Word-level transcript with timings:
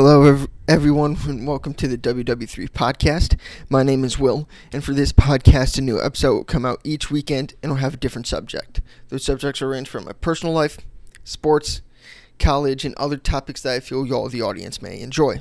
Hello, 0.00 0.22
ev- 0.22 0.48
everyone, 0.68 1.16
and 1.26 1.44
welcome 1.44 1.74
to 1.74 1.88
the 1.88 1.98
WW3 1.98 2.70
podcast. 2.70 3.36
My 3.68 3.82
name 3.82 4.04
is 4.04 4.16
Will, 4.16 4.48
and 4.72 4.84
for 4.84 4.94
this 4.94 5.12
podcast, 5.12 5.76
a 5.76 5.80
new 5.80 6.00
episode 6.00 6.34
will 6.34 6.44
come 6.44 6.64
out 6.64 6.80
each 6.84 7.10
weekend 7.10 7.54
and 7.64 7.72
will 7.72 7.78
have 7.78 7.94
a 7.94 7.96
different 7.96 8.28
subject. 8.28 8.80
Those 9.08 9.24
subjects 9.24 9.60
will 9.60 9.70
range 9.70 9.88
from 9.88 10.04
my 10.04 10.12
personal 10.12 10.54
life, 10.54 10.78
sports, 11.24 11.82
college, 12.38 12.84
and 12.84 12.94
other 12.94 13.16
topics 13.16 13.62
that 13.62 13.74
I 13.74 13.80
feel 13.80 14.06
y'all, 14.06 14.28
the 14.28 14.40
audience, 14.40 14.80
may 14.80 15.00
enjoy. 15.00 15.40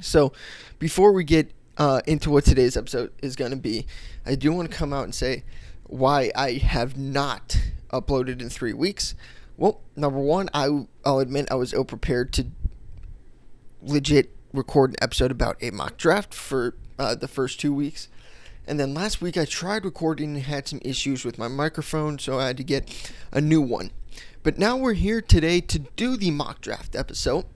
So, 0.00 0.32
before 0.78 1.10
we 1.10 1.24
get 1.24 1.52
uh, 1.76 2.02
into 2.06 2.30
what 2.30 2.44
today's 2.44 2.76
episode 2.76 3.10
is 3.20 3.34
going 3.34 3.50
to 3.50 3.56
be, 3.56 3.84
I 4.24 4.36
do 4.36 4.52
want 4.52 4.70
to 4.70 4.76
come 4.76 4.92
out 4.92 5.02
and 5.02 5.14
say 5.14 5.42
why 5.88 6.30
I 6.36 6.52
have 6.52 6.96
not 6.96 7.58
uploaded 7.92 8.40
in 8.40 8.48
three 8.48 8.74
weeks. 8.74 9.16
Well, 9.56 9.80
number 9.96 10.20
one, 10.20 10.48
I, 10.54 10.86
I'll 11.04 11.18
admit 11.18 11.50
I 11.50 11.56
was 11.56 11.74
ill 11.74 11.84
prepared 11.84 12.32
to 12.34 12.46
legit 13.82 14.34
record 14.52 14.90
an 14.90 14.96
episode 15.00 15.30
about 15.30 15.56
a 15.62 15.70
mock 15.70 15.96
draft 15.96 16.34
for 16.34 16.74
uh, 16.98 17.14
the 17.14 17.28
first 17.28 17.60
two 17.60 17.72
weeks. 17.72 18.08
And 18.66 18.78
then 18.78 18.94
last 18.94 19.20
week 19.20 19.36
I 19.36 19.44
tried 19.44 19.84
recording 19.84 20.34
and 20.34 20.44
had 20.44 20.68
some 20.68 20.80
issues 20.82 21.24
with 21.24 21.38
my 21.38 21.48
microphone, 21.48 22.18
so 22.18 22.38
I 22.38 22.48
had 22.48 22.56
to 22.58 22.64
get 22.64 23.12
a 23.32 23.40
new 23.40 23.60
one. 23.60 23.90
But 24.42 24.58
now 24.58 24.76
we're 24.76 24.94
here 24.94 25.20
today 25.20 25.60
to 25.62 25.78
do 25.78 26.16
the 26.16 26.30
mock 26.30 26.60
draft 26.60 26.94
episode, 26.94 27.46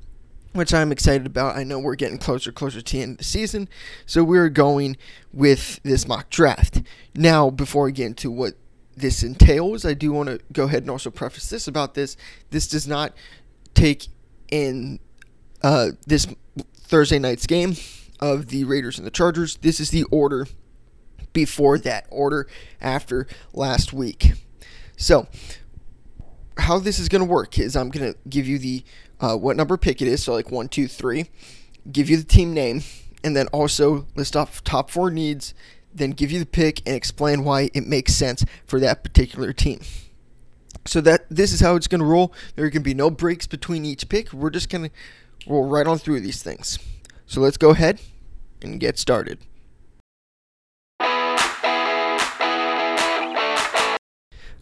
which 0.52 0.74
I'm 0.74 0.92
excited 0.92 1.26
about. 1.26 1.56
I 1.56 1.64
know 1.64 1.78
we're 1.78 1.94
getting 1.94 2.18
closer, 2.18 2.52
closer 2.52 2.80
to 2.80 2.92
the 2.92 3.02
end 3.02 3.12
of 3.12 3.18
the 3.18 3.24
season, 3.24 3.68
so 4.06 4.24
we're 4.24 4.48
going 4.48 4.96
with 5.32 5.80
this 5.82 6.06
mock 6.06 6.30
draft. 6.30 6.82
Now, 7.14 7.50
before 7.50 7.88
I 7.88 7.90
get 7.90 8.06
into 8.06 8.30
what 8.30 8.54
this 8.96 9.22
entails, 9.22 9.84
I 9.84 9.94
do 9.94 10.12
want 10.12 10.28
to 10.28 10.40
go 10.52 10.64
ahead 10.64 10.82
and 10.82 10.90
also 10.90 11.10
preface 11.10 11.48
this 11.48 11.66
about 11.66 11.94
this. 11.94 12.16
This 12.50 12.68
does 12.68 12.86
not 12.86 13.12
take 13.74 14.08
in 14.50 15.00
uh, 15.64 15.92
this 16.06 16.26
Thursday 16.74 17.18
night's 17.18 17.46
game 17.46 17.74
of 18.20 18.48
the 18.48 18.64
Raiders 18.64 18.98
and 18.98 19.06
the 19.06 19.10
Chargers. 19.10 19.56
This 19.56 19.80
is 19.80 19.90
the 19.90 20.04
order 20.04 20.46
before 21.32 21.78
that 21.78 22.06
order 22.10 22.46
after 22.82 23.26
last 23.54 23.92
week. 23.92 24.34
So, 24.96 25.26
how 26.58 26.78
this 26.78 26.98
is 26.98 27.08
going 27.08 27.22
to 27.24 27.28
work 27.28 27.58
is 27.58 27.74
I'm 27.76 27.88
going 27.88 28.12
to 28.12 28.18
give 28.28 28.46
you 28.46 28.58
the 28.58 28.84
uh, 29.18 29.36
what 29.36 29.56
number 29.56 29.78
pick 29.78 30.02
it 30.02 30.06
is, 30.06 30.22
so 30.22 30.34
like 30.34 30.50
one, 30.50 30.68
two, 30.68 30.86
three, 30.86 31.30
give 31.90 32.10
you 32.10 32.18
the 32.18 32.24
team 32.24 32.52
name, 32.52 32.82
and 33.24 33.34
then 33.34 33.46
also 33.48 34.06
list 34.14 34.36
off 34.36 34.62
top 34.64 34.90
four 34.90 35.10
needs, 35.10 35.54
then 35.94 36.10
give 36.10 36.30
you 36.30 36.38
the 36.38 36.46
pick 36.46 36.82
and 36.84 36.94
explain 36.94 37.42
why 37.42 37.70
it 37.72 37.86
makes 37.86 38.12
sense 38.12 38.44
for 38.66 38.78
that 38.80 39.02
particular 39.02 39.54
team. 39.54 39.80
So 40.84 41.00
that 41.00 41.24
this 41.30 41.52
is 41.54 41.60
how 41.60 41.74
it's 41.76 41.86
going 41.86 42.00
to 42.00 42.06
roll. 42.06 42.34
There 42.54 42.70
can 42.70 42.82
be 42.82 42.92
no 42.92 43.08
breaks 43.08 43.46
between 43.46 43.86
each 43.86 44.10
pick. 44.10 44.30
We're 44.34 44.50
just 44.50 44.68
going 44.68 44.90
to 44.90 44.94
roll 45.46 45.64
right 45.64 45.86
on 45.86 45.98
through 45.98 46.20
these 46.20 46.42
things. 46.42 46.78
So 47.26 47.40
let's 47.40 47.56
go 47.56 47.70
ahead 47.70 48.00
and 48.62 48.80
get 48.80 48.98
started. 48.98 49.38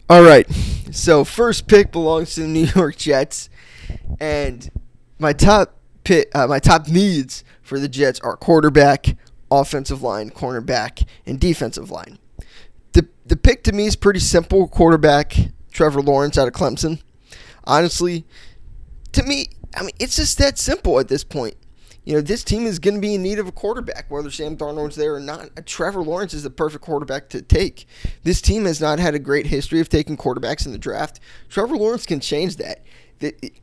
All 0.09 0.21
right. 0.21 0.47
So 0.91 1.23
first 1.23 1.67
pick 1.67 1.91
belongs 1.91 2.35
to 2.35 2.41
the 2.41 2.47
New 2.47 2.67
York 2.75 2.97
Jets, 2.97 3.49
and 4.19 4.69
my 5.17 5.33
top 5.33 5.75
pick, 6.03 6.29
uh, 6.35 6.45
my 6.45 6.59
top 6.59 6.87
needs 6.87 7.43
for 7.61 7.79
the 7.79 7.87
Jets 7.87 8.19
are 8.19 8.37
quarterback, 8.37 9.17
offensive 9.49 10.03
line, 10.03 10.29
cornerback, 10.29 11.07
and 11.25 11.39
defensive 11.39 11.89
line. 11.89 12.19
The 12.91 13.07
the 13.25 13.35
pick 13.35 13.63
to 13.63 13.71
me 13.71 13.87
is 13.87 13.95
pretty 13.95 14.19
simple. 14.19 14.67
Quarterback, 14.67 15.35
Trevor 15.71 16.01
Lawrence 16.01 16.37
out 16.37 16.47
of 16.47 16.53
Clemson. 16.53 17.01
Honestly, 17.63 18.25
to 19.13 19.23
me, 19.23 19.47
I 19.75 19.81
mean, 19.81 19.95
it's 19.99 20.15
just 20.15 20.37
that 20.37 20.57
simple 20.57 20.99
at 20.99 21.07
this 21.07 21.23
point. 21.23 21.55
You 22.05 22.15
know, 22.15 22.21
this 22.21 22.43
team 22.43 22.65
is 22.65 22.79
going 22.79 22.95
to 22.95 23.01
be 23.01 23.15
in 23.15 23.23
need 23.23 23.39
of 23.39 23.47
a 23.47 23.51
quarterback, 23.51 24.11
whether 24.11 24.29
Sam 24.29 24.57
Darnold's 24.57 24.97
there 24.97 25.15
or 25.15 25.21
not. 25.21 25.65
Trevor 25.65 26.01
Lawrence 26.01 26.33
is 26.33 26.43
the 26.43 26.49
perfect 26.49 26.83
quarterback 26.83 27.29
to 27.29 27.41
take. 27.41 27.87
This 28.23 28.41
team 28.41 28.65
has 28.65 28.81
not 28.81 28.99
had 28.99 29.15
a 29.15 29.19
great 29.19 29.47
history 29.47 29.79
of 29.79 29.87
taking 29.87 30.17
quarterbacks 30.17 30.65
in 30.65 30.73
the 30.73 30.77
draft. 30.77 31.21
Trevor 31.47 31.77
Lawrence 31.77 32.05
can 32.05 32.19
change 32.19 32.57
that. 32.57 32.83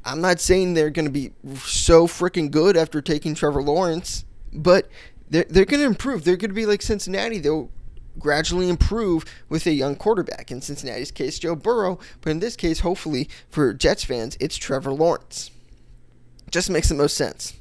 I'm 0.07 0.23
not 0.23 0.41
saying 0.41 0.73
they're 0.73 0.89
going 0.89 1.05
to 1.05 1.11
be 1.11 1.33
so 1.59 2.07
freaking 2.07 2.51
good 2.51 2.79
after 2.79 3.03
taking 3.03 3.35
Trevor 3.35 3.63
Lawrence, 3.63 4.25
but 4.55 4.89
they're, 5.29 5.45
they're 5.51 5.67
going 5.67 5.81
to 5.81 5.87
improve. 5.87 6.25
They're 6.25 6.39
going 6.39 6.51
to 6.51 6.55
be 6.55 6.65
like 6.65 6.81
Cincinnati. 6.81 7.39
They'll 7.39 7.71
gradually 8.19 8.71
improve 8.71 9.27
with 9.51 9.67
a 9.67 9.73
young 9.73 9.97
quarterback. 9.97 10.51
In 10.51 10.63
Cincinnati's 10.63 11.11
case, 11.11 11.39
Joe 11.39 11.57
Burrow, 11.57 11.99
but 12.23 12.31
in 12.31 12.41
this 12.41 12.57
case, 12.57 12.81
hopefully 12.81 13.29
for 13.51 13.75
Jets 13.75 14.05
fans, 14.05 14.39
it's 14.41 14.57
Trevor 14.57 14.93
Lawrence. 14.93 15.51
Just 16.51 16.71
makes 16.71 16.89
the 16.89 16.95
most 16.95 17.17
sense. 17.17 17.55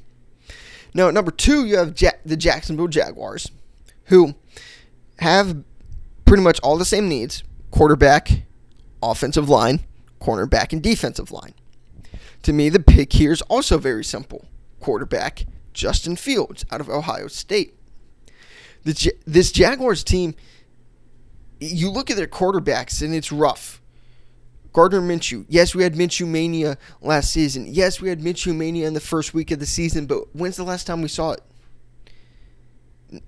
Now, 0.94 1.08
at 1.08 1.14
number 1.14 1.30
two, 1.30 1.64
you 1.64 1.76
have 1.76 2.00
ja- 2.00 2.10
the 2.24 2.36
Jacksonville 2.36 2.88
Jaguars, 2.88 3.50
who 4.06 4.34
have 5.18 5.62
pretty 6.24 6.42
much 6.42 6.58
all 6.60 6.76
the 6.76 6.84
same 6.84 7.08
needs 7.08 7.44
quarterback, 7.70 8.42
offensive 9.02 9.48
line, 9.48 9.80
cornerback, 10.20 10.72
and 10.72 10.82
defensive 10.82 11.30
line. 11.30 11.54
To 12.42 12.52
me, 12.52 12.68
the 12.68 12.80
pick 12.80 13.12
here 13.12 13.32
is 13.32 13.42
also 13.42 13.78
very 13.78 14.04
simple 14.04 14.46
quarterback, 14.80 15.44
Justin 15.72 16.16
Fields 16.16 16.64
out 16.70 16.80
of 16.80 16.88
Ohio 16.88 17.28
State. 17.28 17.74
The, 18.84 19.12
this 19.26 19.52
Jaguars 19.52 20.02
team, 20.02 20.34
you 21.60 21.90
look 21.90 22.10
at 22.10 22.16
their 22.16 22.26
quarterbacks 22.26 23.02
and 23.02 23.14
it's 23.14 23.30
rough. 23.30 23.79
Gardner 24.72 25.00
Minshew. 25.00 25.44
Yes, 25.48 25.74
we 25.74 25.82
had 25.82 25.94
Minshew 25.94 26.26
mania 26.26 26.78
last 27.00 27.32
season. 27.32 27.66
Yes, 27.68 28.00
we 28.00 28.08
had 28.08 28.20
Minshew 28.20 28.54
mania 28.54 28.86
in 28.86 28.94
the 28.94 29.00
first 29.00 29.34
week 29.34 29.50
of 29.50 29.58
the 29.58 29.66
season, 29.66 30.06
but 30.06 30.34
when's 30.34 30.56
the 30.56 30.64
last 30.64 30.86
time 30.86 31.02
we 31.02 31.08
saw 31.08 31.32
it? 31.32 33.22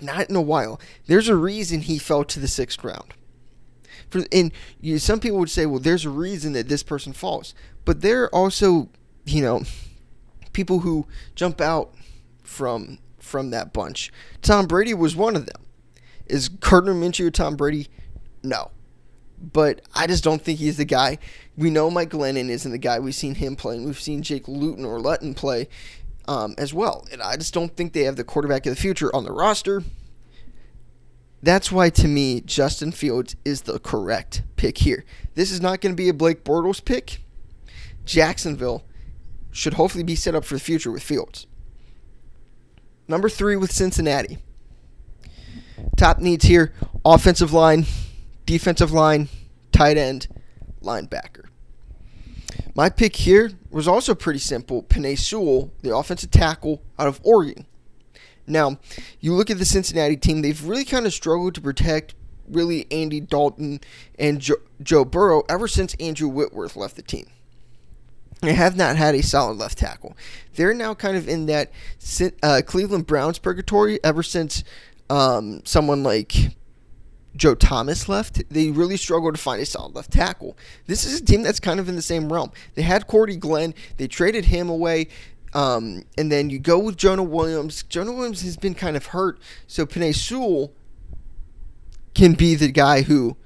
Not 0.00 0.30
in 0.30 0.36
a 0.36 0.40
while. 0.40 0.80
There's 1.06 1.28
a 1.28 1.36
reason 1.36 1.82
he 1.82 1.98
fell 1.98 2.24
to 2.24 2.40
the 2.40 2.48
sixth 2.48 2.82
round. 2.82 3.14
For 4.08 4.22
and 4.32 4.52
you, 4.80 4.98
some 4.98 5.20
people 5.20 5.38
would 5.38 5.50
say, 5.50 5.66
well, 5.66 5.80
there's 5.80 6.04
a 6.04 6.10
reason 6.10 6.52
that 6.54 6.68
this 6.68 6.82
person 6.82 7.12
falls, 7.12 7.54
but 7.84 8.00
there 8.00 8.24
are 8.24 8.34
also, 8.34 8.88
you 9.24 9.42
know, 9.42 9.64
people 10.52 10.80
who 10.80 11.06
jump 11.34 11.60
out 11.60 11.94
from 12.42 12.98
from 13.18 13.50
that 13.50 13.72
bunch. 13.72 14.12
Tom 14.40 14.66
Brady 14.66 14.94
was 14.94 15.16
one 15.16 15.36
of 15.36 15.46
them. 15.46 15.66
Is 16.26 16.48
Gardner 16.48 16.94
Minshew 16.94 17.32
Tom 17.32 17.56
Brady? 17.56 17.88
No 18.42 18.70
but 19.40 19.82
I 19.94 20.06
just 20.06 20.24
don't 20.24 20.42
think 20.42 20.58
he's 20.58 20.76
the 20.76 20.84
guy. 20.84 21.18
We 21.56 21.70
know 21.70 21.90
Mike 21.90 22.10
Glennon 22.10 22.48
isn't 22.48 22.70
the 22.70 22.78
guy. 22.78 22.98
We've 22.98 23.14
seen 23.14 23.34
him 23.34 23.56
play, 23.56 23.76
and 23.76 23.86
we've 23.86 24.00
seen 24.00 24.22
Jake 24.22 24.48
Luton 24.48 24.84
or 24.84 25.00
Luton 25.00 25.34
play 25.34 25.68
um, 26.28 26.54
as 26.58 26.72
well. 26.72 27.06
And 27.12 27.22
I 27.22 27.36
just 27.36 27.54
don't 27.54 27.74
think 27.74 27.92
they 27.92 28.04
have 28.04 28.16
the 28.16 28.24
quarterback 28.24 28.66
of 28.66 28.74
the 28.74 28.80
future 28.80 29.14
on 29.14 29.24
the 29.24 29.32
roster. 29.32 29.82
That's 31.42 31.70
why, 31.70 31.90
to 31.90 32.08
me, 32.08 32.40
Justin 32.40 32.92
Fields 32.92 33.36
is 33.44 33.62
the 33.62 33.78
correct 33.78 34.42
pick 34.56 34.78
here. 34.78 35.04
This 35.34 35.50
is 35.50 35.60
not 35.60 35.80
going 35.80 35.92
to 35.92 35.96
be 35.96 36.08
a 36.08 36.14
Blake 36.14 36.44
Bortles 36.44 36.84
pick. 36.84 37.22
Jacksonville 38.04 38.84
should 39.52 39.74
hopefully 39.74 40.04
be 40.04 40.16
set 40.16 40.34
up 40.34 40.44
for 40.44 40.54
the 40.54 40.60
future 40.60 40.90
with 40.90 41.02
Fields. 41.02 41.46
Number 43.06 43.28
three 43.28 43.56
with 43.56 43.70
Cincinnati. 43.70 44.38
Top 45.96 46.18
needs 46.18 46.44
here 46.46 46.72
offensive 47.04 47.52
line 47.52 47.86
defensive 48.46 48.92
line, 48.92 49.28
tight 49.72 49.98
end, 49.98 50.28
linebacker. 50.82 51.46
My 52.74 52.88
pick 52.88 53.16
here 53.16 53.52
was 53.70 53.88
also 53.88 54.14
pretty 54.14 54.38
simple. 54.38 54.82
Penei 54.82 55.18
Sewell, 55.18 55.72
the 55.82 55.94
offensive 55.94 56.30
tackle 56.30 56.82
out 56.98 57.08
of 57.08 57.20
Oregon. 57.22 57.66
Now, 58.46 58.78
you 59.20 59.34
look 59.34 59.50
at 59.50 59.58
the 59.58 59.64
Cincinnati 59.64 60.16
team, 60.16 60.42
they've 60.42 60.64
really 60.64 60.84
kind 60.84 61.06
of 61.06 61.12
struggled 61.12 61.54
to 61.56 61.60
protect 61.60 62.14
really 62.48 62.86
Andy 62.92 63.20
Dalton 63.20 63.80
and 64.18 64.40
Joe, 64.40 64.56
Joe 64.82 65.04
Burrow 65.04 65.42
ever 65.48 65.66
since 65.66 65.94
Andrew 65.94 66.28
Whitworth 66.28 66.76
left 66.76 66.96
the 66.96 67.02
team. 67.02 67.26
They 68.42 68.52
have 68.52 68.76
not 68.76 68.96
had 68.96 69.14
a 69.14 69.22
solid 69.22 69.56
left 69.56 69.78
tackle. 69.78 70.16
They're 70.54 70.74
now 70.74 70.94
kind 70.94 71.16
of 71.16 71.28
in 71.28 71.46
that 71.46 71.72
uh, 72.42 72.60
Cleveland 72.64 73.06
Browns 73.06 73.38
purgatory 73.38 73.98
ever 74.04 74.22
since 74.22 74.62
um, 75.08 75.62
someone 75.64 76.02
like 76.02 76.55
Joe 77.36 77.54
Thomas 77.54 78.08
left, 78.08 78.42
they 78.50 78.70
really 78.70 78.96
struggled 78.96 79.34
to 79.34 79.40
find 79.40 79.60
a 79.60 79.66
solid 79.66 79.94
left 79.94 80.12
tackle. 80.12 80.56
This 80.86 81.04
is 81.04 81.20
a 81.20 81.24
team 81.24 81.42
that's 81.42 81.60
kind 81.60 81.78
of 81.80 81.88
in 81.88 81.96
the 81.96 82.02
same 82.02 82.32
realm. 82.32 82.52
They 82.74 82.82
had 82.82 83.06
Cordy 83.06 83.36
Glenn, 83.36 83.74
they 83.96 84.08
traded 84.08 84.46
him 84.46 84.68
away. 84.68 85.08
Um, 85.54 86.04
and 86.18 86.30
then 86.30 86.50
you 86.50 86.58
go 86.58 86.78
with 86.78 86.96
Jonah 86.96 87.22
Williams. 87.22 87.82
Jonah 87.84 88.12
Williams 88.12 88.42
has 88.42 88.56
been 88.56 88.74
kind 88.74 88.96
of 88.96 89.06
hurt, 89.06 89.38
so 89.66 89.86
Penei 89.86 90.14
Sewell 90.14 90.72
can 92.14 92.34
be 92.34 92.54
the 92.54 92.70
guy 92.70 93.02
who 93.02 93.36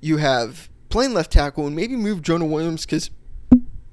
you 0.00 0.16
have 0.16 0.68
playing 0.88 1.14
left 1.14 1.30
tackle 1.30 1.66
and 1.66 1.76
maybe 1.76 1.94
move 1.94 2.22
Jonah 2.22 2.46
Williams 2.46 2.84
because 2.84 3.10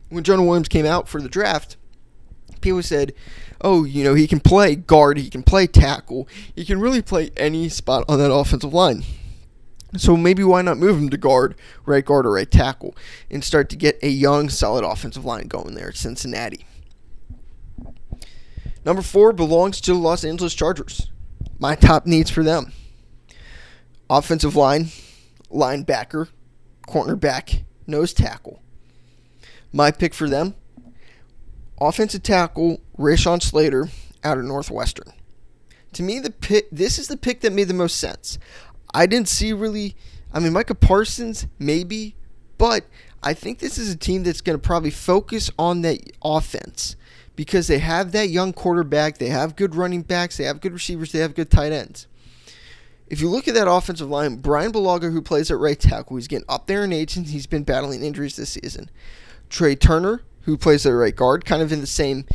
when 0.09 0.23
Jonah 0.23 0.43
Williams 0.43 0.67
came 0.67 0.85
out 0.85 1.07
for 1.07 1.21
the 1.21 1.29
draft, 1.29 1.77
people 2.61 2.81
said, 2.81 3.13
oh, 3.61 3.83
you 3.83 4.03
know, 4.03 4.13
he 4.13 4.27
can 4.27 4.39
play 4.39 4.75
guard, 4.75 5.17
he 5.17 5.29
can 5.29 5.43
play 5.43 5.67
tackle, 5.67 6.27
he 6.55 6.65
can 6.65 6.79
really 6.79 7.01
play 7.01 7.31
any 7.37 7.69
spot 7.69 8.05
on 8.07 8.19
that 8.19 8.31
offensive 8.31 8.73
line. 8.73 9.03
So 9.95 10.17
maybe 10.17 10.43
why 10.43 10.61
not 10.61 10.77
move 10.77 10.97
him 10.97 11.09
to 11.09 11.17
guard, 11.17 11.55
right 11.85 12.03
guard, 12.03 12.25
or 12.25 12.33
right 12.33 12.49
tackle, 12.49 12.95
and 13.31 13.43
start 13.43 13.69
to 13.69 13.75
get 13.75 13.97
a 14.03 14.09
young, 14.09 14.49
solid 14.49 14.83
offensive 14.83 15.25
line 15.25 15.47
going 15.47 15.75
there 15.75 15.89
at 15.89 15.95
Cincinnati. 15.95 16.65
Number 18.85 19.01
four 19.01 19.33
belongs 19.33 19.81
to 19.81 19.93
the 19.93 19.99
Los 19.99 20.23
Angeles 20.23 20.53
Chargers. 20.53 21.09
My 21.59 21.75
top 21.75 22.05
needs 22.05 22.29
for 22.29 22.43
them 22.43 22.73
offensive 24.09 24.55
line, 24.55 24.89
linebacker, 25.51 26.29
cornerback, 26.87 27.63
nose 27.85 28.13
tackle. 28.13 28.61
My 29.73 29.91
pick 29.91 30.13
for 30.13 30.29
them 30.29 30.55
offensive 31.79 32.23
tackle 32.23 32.81
Rashawn 32.97 33.41
Slater 33.41 33.89
out 34.23 34.37
of 34.37 34.45
Northwestern. 34.45 35.13
To 35.93 36.03
me, 36.03 36.19
the 36.19 36.31
pick 36.31 36.69
this 36.71 36.99
is 36.99 37.07
the 37.07 37.17
pick 37.17 37.41
that 37.41 37.53
made 37.53 37.67
the 37.67 37.73
most 37.73 37.97
sense. 37.97 38.37
I 38.93 39.05
didn't 39.05 39.29
see 39.29 39.53
really. 39.53 39.95
I 40.33 40.39
mean, 40.39 40.53
Micah 40.53 40.75
Parsons 40.75 41.47
maybe, 41.57 42.15
but 42.57 42.85
I 43.23 43.33
think 43.33 43.59
this 43.59 43.77
is 43.77 43.91
a 43.91 43.97
team 43.97 44.23
that's 44.23 44.41
going 44.41 44.57
to 44.57 44.61
probably 44.61 44.91
focus 44.91 45.49
on 45.57 45.81
that 45.81 45.99
offense 46.23 46.95
because 47.35 47.67
they 47.67 47.79
have 47.79 48.11
that 48.11 48.29
young 48.29 48.51
quarterback, 48.51 49.17
they 49.17 49.29
have 49.29 49.55
good 49.55 49.75
running 49.75 50.01
backs, 50.01 50.37
they 50.37 50.43
have 50.43 50.59
good 50.59 50.73
receivers, 50.73 51.11
they 51.11 51.19
have 51.19 51.35
good 51.35 51.49
tight 51.49 51.71
ends. 51.71 52.07
If 53.07 53.21
you 53.21 53.29
look 53.29 53.47
at 53.47 53.53
that 53.53 53.71
offensive 53.71 54.09
line, 54.09 54.37
Brian 54.37 54.73
Bulaga, 54.73 55.11
who 55.11 55.21
plays 55.21 55.49
at 55.49 55.57
right 55.57 55.79
tackle, 55.79 56.17
he's 56.17 56.27
getting 56.27 56.45
up 56.49 56.67
there 56.67 56.83
in 56.83 56.91
age 56.91 57.15
and 57.15 57.25
he's 57.25 57.45
been 57.45 57.63
battling 57.63 58.03
injuries 58.03 58.35
this 58.35 58.49
season. 58.49 58.89
Trai 59.49 59.79
Turner, 59.79 60.23
who 60.47 60.57
plays 60.57 60.85
at 60.85 60.91
right 60.91 61.15
guard, 61.15 61.43
kind 61.45 61.61
of 61.61 61.71
in 61.73 61.81
the 61.81 61.85
same 61.85 62.25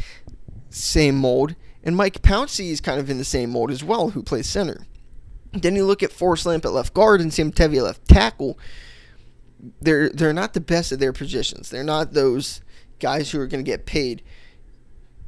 same 0.69 1.17
mold, 1.17 1.57
and 1.83 1.97
Mike 1.97 2.23
Pouncey 2.23 2.71
is 2.71 2.81
kind 2.81 3.01
of 3.01 3.11
in 3.11 3.19
the 3.19 3.25
same 3.25 3.51
mold 3.51 3.71
as 3.71 3.83
well, 3.83 4.11
who 4.11 4.23
plays 4.23 4.47
center. 4.47 4.87
Then 5.53 5.75
you 5.75 5.85
look 5.85 6.03
at 6.03 6.13
Forrest 6.13 6.47
Lamp 6.47 6.65
at 6.65 6.73
left 6.73 6.95
guard 6.95 7.21
and 7.21 7.33
Sam 7.33 7.51
Tevi 7.51 7.79
at 7.79 7.85
left 7.85 8.07
tackle. 8.07 8.59
They're 9.81 10.11
they're 10.11 10.35
not 10.35 10.53
the 10.53 10.61
best 10.61 10.93
at 10.93 10.99
their 10.99 11.13
positions. 11.13 11.71
They're 11.71 11.83
not 11.83 12.13
those 12.13 12.61
guys 13.01 13.31
who 13.31 13.41
are 13.41 13.47
going 13.47 13.65
to 13.65 13.71
get 13.71 13.87
paid, 13.87 14.23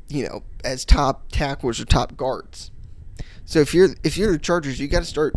you 0.08 0.28
know, 0.28 0.42
as 0.62 0.84
top 0.84 1.32
tacklers 1.32 1.80
or 1.80 1.86
top 1.86 2.18
guards. 2.18 2.70
So 3.46 3.60
if 3.60 3.72
you're 3.72 3.90
if 4.04 4.18
you're 4.18 4.32
the 4.32 4.38
Chargers, 4.38 4.78
you 4.78 4.88
got 4.88 5.00
to 5.00 5.06
start 5.06 5.34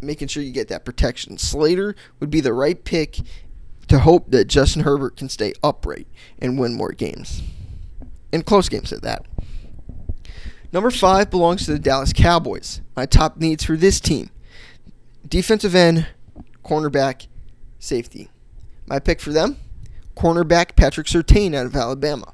making 0.00 0.28
sure 0.28 0.42
you 0.42 0.52
get 0.52 0.68
that 0.68 0.86
protection. 0.86 1.36
Slater 1.36 1.94
would 2.20 2.30
be 2.30 2.40
the 2.40 2.54
right 2.54 2.82
pick 2.82 3.18
to 3.88 4.00
hope 4.00 4.30
that 4.30 4.46
Justin 4.46 4.82
Herbert 4.82 5.16
can 5.16 5.28
stay 5.28 5.52
upright 5.62 6.06
and 6.38 6.58
win 6.58 6.74
more 6.74 6.92
games. 6.92 7.42
And 8.32 8.44
close 8.44 8.68
games 8.68 8.92
at 8.92 9.02
that. 9.02 9.24
Number 10.72 10.90
five 10.90 11.30
belongs 11.30 11.64
to 11.66 11.72
the 11.72 11.78
Dallas 11.78 12.12
Cowboys. 12.12 12.80
My 12.96 13.06
top 13.06 13.36
needs 13.36 13.64
for 13.64 13.76
this 13.76 14.00
team 14.00 14.30
defensive 15.26 15.74
end, 15.74 16.06
cornerback, 16.64 17.26
safety. 17.78 18.30
My 18.86 18.98
pick 18.98 19.20
for 19.20 19.32
them 19.32 19.58
cornerback 20.16 20.74
Patrick 20.74 21.06
Surtain 21.06 21.54
out 21.54 21.66
of 21.66 21.76
Alabama. 21.76 22.32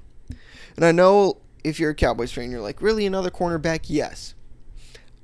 And 0.76 0.84
I 0.84 0.92
know 0.92 1.38
if 1.64 1.78
you're 1.78 1.90
a 1.90 1.94
Cowboys 1.94 2.32
fan, 2.32 2.50
you're 2.50 2.60
like, 2.60 2.80
really 2.80 3.04
another 3.04 3.30
cornerback? 3.30 3.80
Yes. 3.88 4.34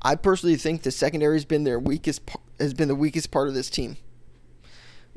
I 0.02 0.16
personally 0.16 0.56
think 0.56 0.82
the 0.82 0.90
secondary 0.90 1.36
has 1.36 1.44
been 1.44 1.64
their 1.64 1.78
weakest 1.78 2.20
has 2.60 2.74
been 2.74 2.88
the 2.88 2.94
weakest 2.94 3.30
part 3.30 3.48
of 3.48 3.54
this 3.54 3.70
team. 3.70 3.96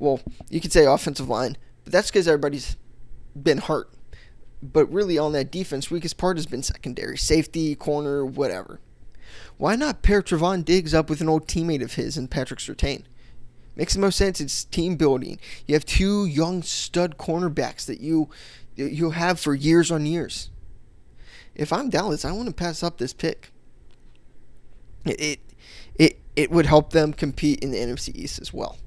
Well, 0.01 0.19
you 0.49 0.59
could 0.59 0.73
say 0.73 0.87
offensive 0.87 1.29
line, 1.29 1.57
but 1.83 1.93
that's 1.93 2.09
because 2.09 2.27
everybody's 2.27 2.75
been 3.39 3.59
hurt. 3.59 3.87
But 4.63 4.91
really, 4.91 5.19
on 5.19 5.31
that 5.33 5.51
defense, 5.51 5.91
weakest 5.91 6.17
part 6.17 6.37
has 6.37 6.47
been 6.47 6.63
secondary, 6.63 7.19
safety, 7.19 7.75
corner, 7.75 8.25
whatever. 8.25 8.79
Why 9.57 9.75
not 9.75 10.01
pair 10.01 10.23
Trevon 10.23 10.65
Diggs 10.65 10.95
up 10.95 11.07
with 11.07 11.21
an 11.21 11.29
old 11.29 11.47
teammate 11.47 11.83
of 11.83 11.93
his 11.93 12.17
and 12.17 12.31
Patrick 12.31 12.59
Surtain? 12.59 13.03
Makes 13.75 13.93
the 13.93 13.99
most 13.99 14.17
sense. 14.17 14.41
It's 14.41 14.65
team 14.65 14.95
building. 14.95 15.37
You 15.67 15.75
have 15.75 15.85
two 15.85 16.25
young 16.25 16.63
stud 16.63 17.19
cornerbacks 17.19 17.85
that 17.85 18.01
you 18.01 18.27
you 18.75 19.11
have 19.11 19.39
for 19.39 19.53
years 19.53 19.91
on 19.91 20.07
years. 20.07 20.49
If 21.53 21.71
I'm 21.71 21.91
Dallas, 21.91 22.25
I 22.25 22.31
want 22.31 22.47
to 22.47 22.55
pass 22.55 22.81
up 22.81 22.97
this 22.97 23.13
pick. 23.13 23.51
It 25.05 25.39
it 25.93 26.19
it 26.35 26.49
would 26.49 26.65
help 26.65 26.89
them 26.89 27.13
compete 27.13 27.59
in 27.59 27.69
the 27.69 27.77
NFC 27.77 28.15
East 28.15 28.41
as 28.41 28.51
well. 28.51 28.77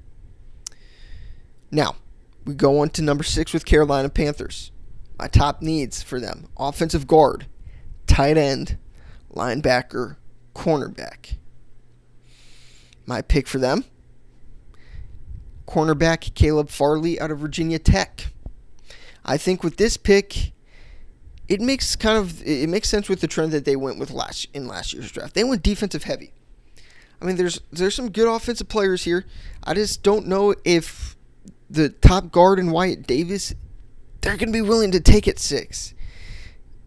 Now, 1.71 1.95
we 2.45 2.53
go 2.53 2.79
on 2.79 2.89
to 2.91 3.01
number 3.01 3.23
six 3.23 3.53
with 3.53 3.65
Carolina 3.65 4.09
Panthers. 4.09 4.71
My 5.17 5.27
top 5.27 5.61
needs 5.61 6.03
for 6.03 6.19
them 6.19 6.47
offensive 6.57 7.07
guard, 7.07 7.47
tight 8.07 8.37
end, 8.37 8.77
linebacker, 9.33 10.17
cornerback. 10.53 11.37
My 13.05 13.21
pick 13.21 13.47
for 13.47 13.59
them 13.59 13.85
cornerback 15.65 16.33
Caleb 16.35 16.69
Farley 16.69 17.19
out 17.19 17.31
of 17.31 17.39
Virginia 17.39 17.79
Tech. 17.79 18.27
I 19.23 19.37
think 19.37 19.63
with 19.63 19.77
this 19.77 19.97
pick, 19.97 20.53
it 21.47 21.61
makes 21.61 21.95
kind 21.95 22.17
of 22.17 22.41
it 22.45 22.69
makes 22.69 22.89
sense 22.89 23.09
with 23.09 23.21
the 23.21 23.27
trend 23.27 23.51
that 23.51 23.65
they 23.65 23.75
went 23.75 23.99
with 23.99 24.11
last 24.11 24.47
in 24.53 24.67
last 24.67 24.93
year's 24.93 25.11
draft. 25.11 25.33
They 25.33 25.43
went 25.43 25.63
defensive 25.63 26.03
heavy. 26.03 26.33
I 27.21 27.25
mean, 27.25 27.35
there's 27.35 27.61
there's 27.71 27.95
some 27.95 28.11
good 28.11 28.27
offensive 28.27 28.67
players 28.67 29.03
here. 29.03 29.25
I 29.63 29.73
just 29.73 30.03
don't 30.03 30.27
know 30.27 30.55
if 30.63 31.14
the 31.75 31.89
top 31.89 32.31
guard 32.31 32.59
and 32.59 32.71
Wyatt 32.71 33.05
Davis 33.05 33.53
they're 34.25 34.37
going 34.37 34.51
to 34.51 34.53
be 34.53 34.61
willing 34.61 34.91
to 34.91 34.99
take 34.99 35.27
it 35.27 35.37
six. 35.37 35.93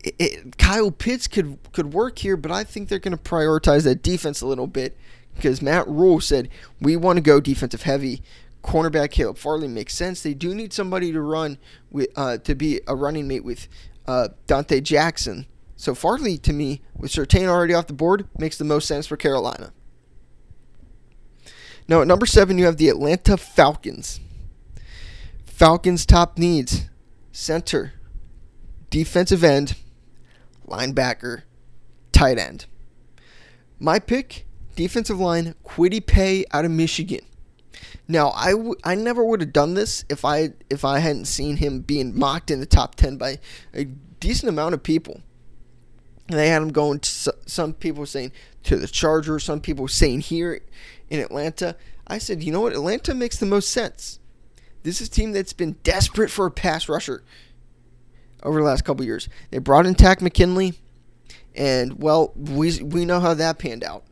It, 0.02 0.14
it, 0.18 0.58
Kyle 0.58 0.90
Pitts 0.90 1.28
could 1.28 1.58
could 1.72 1.92
work 1.92 2.18
here, 2.18 2.36
but 2.36 2.50
I 2.50 2.64
think 2.64 2.88
they're 2.88 2.98
going 2.98 3.16
to 3.16 3.22
prioritize 3.22 3.84
that 3.84 4.02
defense 4.02 4.40
a 4.40 4.46
little 4.46 4.66
bit 4.66 4.96
because 5.36 5.62
Matt 5.62 5.86
Rhule 5.86 6.20
said 6.20 6.48
we 6.80 6.96
want 6.96 7.16
to 7.16 7.20
go 7.20 7.40
defensive 7.40 7.82
heavy. 7.82 8.22
Cornerback 8.64 9.12
Caleb 9.12 9.38
Farley 9.38 9.68
makes 9.68 9.94
sense. 9.94 10.20
They 10.20 10.34
do 10.34 10.52
need 10.52 10.72
somebody 10.72 11.12
to 11.12 11.20
run 11.20 11.58
with 11.90 12.08
uh, 12.16 12.38
to 12.38 12.56
be 12.56 12.80
a 12.88 12.96
running 12.96 13.28
mate 13.28 13.44
with 13.44 13.68
uh, 14.06 14.28
Donte 14.48 14.82
Jackson. 14.82 15.46
So 15.76 15.94
Farley, 15.94 16.38
to 16.38 16.52
me, 16.52 16.82
with 16.96 17.12
Surtain 17.12 17.46
already 17.46 17.72
off 17.72 17.86
the 17.86 17.92
board, 17.92 18.26
makes 18.36 18.58
the 18.58 18.64
most 18.64 18.88
sense 18.88 19.06
for 19.06 19.16
Carolina. 19.16 19.72
Now 21.86 22.02
at 22.02 22.08
number 22.08 22.26
seven, 22.26 22.58
you 22.58 22.64
have 22.64 22.78
the 22.78 22.88
Atlanta 22.88 23.36
Falcons. 23.36 24.18
Falcons' 25.58 26.06
top 26.06 26.38
needs 26.38 26.88
center, 27.32 27.94
defensive 28.90 29.42
end, 29.42 29.74
linebacker, 30.68 31.42
tight 32.12 32.38
end. 32.38 32.66
My 33.80 33.98
pick, 33.98 34.46
defensive 34.76 35.18
line, 35.18 35.56
Kwity 35.64 36.06
Paye 36.06 36.44
out 36.52 36.64
of 36.64 36.70
Michigan. 36.70 37.22
Now, 38.06 38.30
I, 38.36 38.52
w- 38.52 38.76
I 38.84 38.94
never 38.94 39.24
would 39.24 39.40
have 39.40 39.52
done 39.52 39.74
this 39.74 40.04
if 40.08 40.24
I 40.24 40.50
if 40.70 40.84
I 40.84 41.00
hadn't 41.00 41.24
seen 41.24 41.56
him 41.56 41.80
being 41.80 42.16
mocked 42.16 42.52
in 42.52 42.60
the 42.60 42.64
top 42.64 42.94
10 42.94 43.16
by 43.16 43.40
a 43.74 43.82
decent 44.20 44.50
amount 44.50 44.74
of 44.74 44.84
people. 44.84 45.22
And 46.28 46.38
they 46.38 46.50
had 46.50 46.62
him 46.62 46.70
going 46.70 47.00
to 47.00 47.34
some 47.46 47.72
people 47.72 48.06
saying 48.06 48.30
to 48.62 48.76
the 48.76 48.86
Chargers, 48.86 49.42
some 49.42 49.60
people 49.60 49.88
saying 49.88 50.20
here 50.20 50.60
in 51.10 51.18
Atlanta. 51.18 51.74
I 52.06 52.18
said, 52.18 52.44
you 52.44 52.52
know 52.52 52.60
what? 52.60 52.74
Atlanta 52.74 53.12
makes 53.12 53.38
the 53.38 53.46
most 53.46 53.70
sense. 53.70 54.20
This 54.88 55.02
is 55.02 55.08
a 55.08 55.10
team 55.10 55.32
that's 55.32 55.52
been 55.52 55.72
desperate 55.82 56.30
for 56.30 56.46
a 56.46 56.50
pass 56.50 56.88
rusher 56.88 57.22
over 58.42 58.58
the 58.58 58.64
last 58.64 58.86
couple 58.86 59.04
years. 59.04 59.28
They 59.50 59.58
brought 59.58 59.84
in 59.84 59.94
Takk 59.94 60.22
McKinley, 60.22 60.80
and 61.54 62.00
well, 62.00 62.32
we 62.34 62.82
we 62.82 63.04
know 63.04 63.20
how 63.20 63.34
that 63.34 63.58
panned 63.58 63.84
out. 63.84 64.04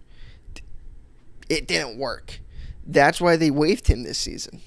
It 1.49 1.67
didn't 1.67 1.97
work. 1.97 2.41
That's 2.87 3.23
why 3.23 3.37
they 3.37 3.51
waived 3.51 3.89
him 3.89 4.03
this 4.03 4.19
season. 4.19 4.61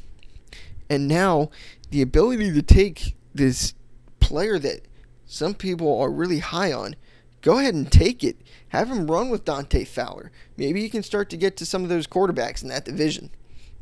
And 0.89 1.07
now 1.07 1.51
the 1.91 2.01
ability 2.01 2.53
to 2.53 2.61
take 2.63 3.15
this 3.35 3.75
player 4.19 4.57
that 4.57 4.87
some 5.27 5.53
people 5.53 6.01
are 6.01 6.09
really 6.09 6.39
high 6.39 6.73
on, 6.73 6.95
go 7.43 7.59
ahead 7.59 7.75
and 7.75 7.91
take 7.91 8.23
it. 8.23 8.41
Have 8.69 8.89
him 8.89 9.05
run 9.05 9.29
with 9.29 9.45
Dante 9.45 9.85
Fowler. 9.85 10.31
Maybe 10.57 10.81
you 10.81 10.89
can 10.89 11.03
start 11.03 11.29
to 11.29 11.37
get 11.37 11.55
to 11.57 11.67
some 11.67 11.83
of 11.83 11.89
those 11.89 12.07
quarterbacks 12.07 12.63
in 12.63 12.69
that 12.69 12.85
division, 12.85 13.29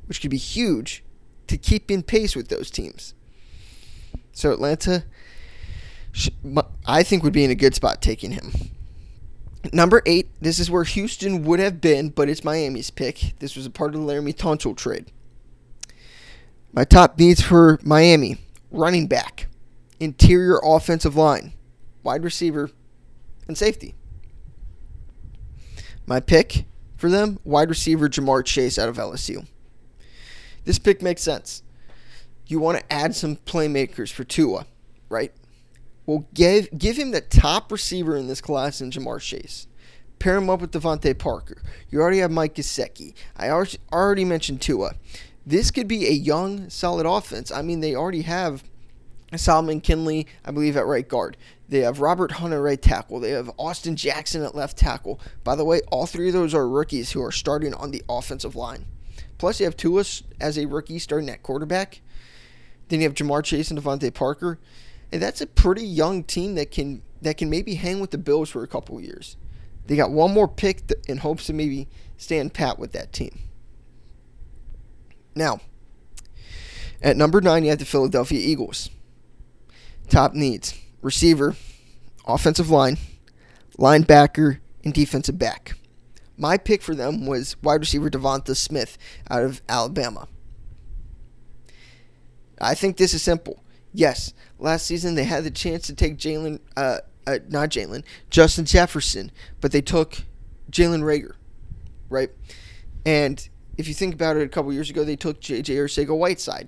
which 0.07 0.19
could 0.19 0.31
be 0.31 0.35
huge 0.35 1.05
to 1.47 1.57
keep 1.57 1.89
in 1.89 2.03
pace 2.03 2.35
with 2.35 2.49
those 2.49 2.69
teams. 2.69 3.13
So 4.31 4.51
Atlanta, 4.51 5.05
I 6.85 7.03
think, 7.03 7.23
would 7.23 7.33
be 7.33 7.43
in 7.43 7.51
a 7.51 7.55
good 7.55 7.75
spot 7.75 8.01
taking 8.01 8.31
him. 8.31 8.51
Number 9.73 10.01
eight, 10.05 10.29
this 10.39 10.59
is 10.59 10.71
where 10.71 10.83
Houston 10.83 11.43
would 11.43 11.59
have 11.59 11.81
been, 11.81 12.09
but 12.09 12.29
it's 12.29 12.43
Miami's 12.43 12.89
pick. 12.89 13.33
This 13.39 13.55
was 13.55 13.65
a 13.65 13.69
part 13.69 13.95
of 13.95 14.01
the 14.01 14.07
Laremy 14.07 14.33
Tunsil 14.33 14.75
trade. 14.77 15.11
My 16.71 16.83
top 16.83 17.17
needs 17.17 17.41
for 17.41 17.79
Miami 17.83 18.37
running 18.71 19.07
back, 19.07 19.47
interior 19.99 20.59
offensive 20.63 21.15
line, 21.15 21.53
wide 22.03 22.23
receiver, 22.23 22.69
and 23.47 23.57
safety. 23.57 23.95
My 26.05 26.19
pick 26.19 26.65
for 26.95 27.09
them 27.09 27.39
wide 27.43 27.69
receiver 27.69 28.07
Ja'Marr 28.07 28.45
Chase 28.45 28.77
out 28.77 28.89
of 28.89 28.97
LSU. 28.97 29.47
This 30.67 30.79
pick 30.79 31.01
makes 31.01 31.21
sense. 31.21 31.63
You 32.45 32.59
want 32.59 32.77
to 32.77 32.93
add 32.93 33.15
some 33.15 33.37
playmakers 33.37 34.11
for 34.11 34.25
Tua, 34.25 34.65
right? 35.07 35.31
Well, 36.05 36.27
give 36.33 36.67
give 36.77 36.97
him 36.97 37.11
the 37.11 37.21
top 37.21 37.71
receiver 37.71 38.17
in 38.17 38.27
this 38.27 38.41
class 38.41 38.81
in 38.81 38.91
Ja'Marr 38.91 39.21
Chase. 39.21 39.67
Pair 40.19 40.35
him 40.35 40.49
up 40.49 40.59
with 40.59 40.73
DeVante 40.73 41.17
Parker. 41.17 41.61
You 41.89 42.01
already 42.01 42.17
have 42.17 42.31
Mike 42.31 42.55
Gesicki. 42.55 43.13
I 43.37 43.49
already 43.93 44.25
mentioned 44.25 44.61
Tua. 44.61 44.95
This 45.45 45.71
could 45.71 45.87
be 45.87 46.05
a 46.05 46.11
young, 46.11 46.69
solid 46.69 47.05
offense. 47.05 47.49
I 47.49 47.61
mean, 47.61 47.79
they 47.79 47.95
already 47.95 48.23
have 48.23 48.65
Solomon 49.37 49.79
Kindley, 49.79 50.27
I 50.43 50.51
believe, 50.51 50.75
at 50.75 50.85
right 50.85 51.07
guard. 51.07 51.37
They 51.69 51.79
have 51.79 52.01
Robert 52.01 52.33
Hunter 52.33 52.57
at 52.57 52.61
right 52.61 52.81
tackle. 52.81 53.21
They 53.21 53.31
have 53.31 53.51
Austin 53.57 53.95
Jackson 53.95 54.43
at 54.43 54.53
left 54.53 54.77
tackle. 54.77 55.21
By 55.45 55.55
the 55.55 55.63
way, 55.63 55.79
all 55.93 56.07
three 56.07 56.27
of 56.27 56.33
those 56.33 56.53
are 56.53 56.67
rookies 56.67 57.13
who 57.13 57.23
are 57.23 57.31
starting 57.31 57.73
on 57.73 57.91
the 57.91 58.03
offensive 58.09 58.57
line. 58.57 58.85
Plus, 59.37 59.59
you 59.59 59.65
have 59.65 59.77
Tulis 59.77 60.23
as 60.39 60.57
a 60.57 60.65
rookie 60.65 60.99
starting 60.99 61.29
at 61.29 61.43
quarterback. 61.43 62.01
Then 62.89 63.01
you 63.01 63.07
have 63.07 63.15
Ja'Marr 63.15 63.43
Chase 63.43 63.69
and 63.69 63.79
DeVante 63.79 64.13
Parker, 64.13 64.59
and 65.11 65.21
that's 65.21 65.41
a 65.41 65.47
pretty 65.47 65.85
young 65.85 66.23
team 66.23 66.55
that 66.55 66.71
can 66.71 67.01
that 67.21 67.37
can 67.37 67.49
maybe 67.49 67.75
hang 67.75 67.99
with 67.99 68.11
the 68.11 68.17
Bills 68.17 68.49
for 68.49 68.63
a 68.63 68.67
couple 68.67 68.99
years. 69.01 69.37
They 69.87 69.95
got 69.95 70.11
one 70.11 70.33
more 70.33 70.47
pick 70.47 70.91
in 71.07 71.17
hopes 71.17 71.47
to 71.47 71.53
maybe 71.53 71.87
stand 72.17 72.53
pat 72.53 72.77
with 72.77 72.91
that 72.91 73.11
team. 73.11 73.39
Now, 75.35 75.61
at 77.01 77.17
number 77.17 77.41
nine, 77.41 77.63
you 77.63 77.69
have 77.69 77.79
the 77.79 77.85
Philadelphia 77.85 78.39
Eagles. 78.39 78.89
Top 80.09 80.33
needs 80.33 80.79
receiver, 81.01 81.55
offensive 82.25 82.69
line, 82.69 82.97
linebacker, 83.77 84.59
and 84.83 84.93
defensive 84.93 85.37
back. 85.37 85.75
My 86.37 86.57
pick 86.57 86.81
for 86.81 86.93
them 86.93 87.25
was 87.25 87.61
wide 87.63 87.79
receiver 87.79 88.09
Devonta 88.09 88.55
Smith 88.55 88.97
out 89.29 89.43
of 89.43 89.61
Alabama. 89.67 90.27
I 92.59 92.75
think 92.75 92.97
this 92.97 93.13
is 93.13 93.21
simple. 93.23 93.63
Yes, 93.93 94.33
last 94.59 94.85
season 94.85 95.15
they 95.15 95.23
had 95.23 95.43
the 95.43 95.51
chance 95.51 95.87
to 95.87 95.95
take 95.95 96.17
Jalen, 96.17 96.59
uh, 96.75 96.99
uh, 97.25 97.39
not 97.49 97.69
Jalen, 97.69 98.03
Justin 98.29 98.65
Jefferson, 98.65 99.31
but 99.61 99.71
they 99.71 99.81
took 99.81 100.23
Jalen 100.71 101.01
Reagor, 101.01 101.33
right? 102.09 102.29
And 103.05 103.47
if 103.77 103.87
you 103.87 103.93
think 103.93 104.13
about 104.13 104.37
it, 104.37 104.43
a 104.43 104.49
couple 104.49 104.71
years 104.73 104.89
ago 104.89 105.03
they 105.03 105.15
took 105.15 105.39
J.J. 105.39 105.75
Arcega-Whiteside 105.75 106.67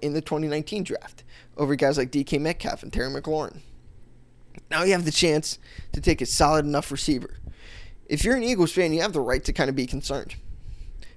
in 0.00 0.14
the 0.14 0.20
2019 0.20 0.84
draft 0.84 1.22
over 1.56 1.74
guys 1.76 1.98
like 1.98 2.10
DK 2.10 2.40
Metcalf 2.40 2.82
and 2.82 2.92
Terry 2.92 3.10
McLaurin. 3.10 3.60
Now 4.70 4.82
you 4.84 4.92
have 4.92 5.04
the 5.04 5.12
chance 5.12 5.58
to 5.92 6.00
take 6.00 6.20
a 6.20 6.26
solid 6.26 6.64
enough 6.64 6.90
receiver. 6.90 7.36
If 8.08 8.24
you're 8.24 8.36
an 8.36 8.44
Eagles 8.44 8.72
fan, 8.72 8.92
you 8.92 9.00
have 9.02 9.12
the 9.12 9.20
right 9.20 9.44
to 9.44 9.52
kind 9.52 9.68
of 9.68 9.76
be 9.76 9.86
concerned. 9.86 10.36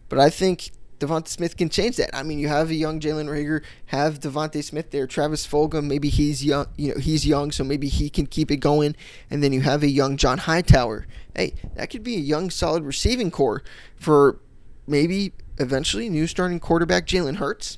But 0.08 0.20
I 0.20 0.30
think 0.30 0.72
Devonta 1.00 1.28
Smith 1.28 1.56
can 1.56 1.70
change 1.70 1.96
that. 1.98 2.14
I 2.14 2.24
mean, 2.24 2.40
you 2.40 2.48
have 2.48 2.70
a 2.70 2.76
young 2.76 3.00
Jalen 3.00 3.28
Reagor, 3.28 3.64
have 3.88 4.20
Devonta 4.20 4.64
Smith 4.64 4.92
there, 4.92 5.08
Travis 5.08 5.48
Fulgham. 5.48 5.86
Maybe 5.86 6.10
he's 6.10 6.44
young, 6.44 6.66
you 6.78 6.94
know, 6.94 7.00
he's 7.00 7.26
young, 7.26 7.52
so 7.52 7.64
maybe 7.64 7.88
he 7.88 8.10
can 8.10 8.26
keep 8.26 8.52
it 8.52 8.58
going. 8.58 8.96
And 9.30 9.42
then 9.44 9.54
you 9.54 9.62
have 9.62 9.82
a 9.82 9.88
young 9.88 10.18
John 10.18 10.40
Hightower. 10.40 11.08
Hey, 11.36 11.54
that 11.76 11.90
could 11.90 12.04
be 12.04 12.16
a 12.16 12.20
young, 12.20 12.50
solid 12.50 12.84
receiving 12.84 13.32
corps 13.32 13.64
for 13.96 14.40
maybe 14.88 15.34
eventually 15.58 16.10
new 16.10 16.28
starting 16.28 16.60
quarterback 16.60 17.06
Jalen 17.06 17.38
Hurts. 17.38 17.78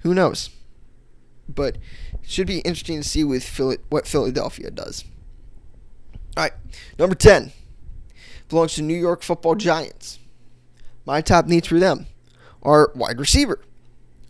Who 0.00 0.14
knows? 0.14 0.50
But 1.48 1.76
it 2.14 2.30
should 2.30 2.46
be 2.46 2.60
interesting 2.60 3.02
to 3.02 3.08
see 3.08 3.22
with 3.22 3.44
Philly, 3.44 3.78
what 3.90 4.06
Philadelphia 4.06 4.70
does. 4.70 5.04
All 6.36 6.44
right, 6.44 6.52
number 6.98 7.14
ten 7.14 7.52
belongs 8.48 8.74
to 8.74 8.82
New 8.82 8.94
York 8.94 9.22
Football 9.22 9.54
Giants. 9.54 10.18
My 11.06 11.20
top 11.20 11.46
needs 11.46 11.68
for 11.68 11.78
them 11.78 12.06
are 12.62 12.92
wide 12.94 13.18
receiver, 13.18 13.60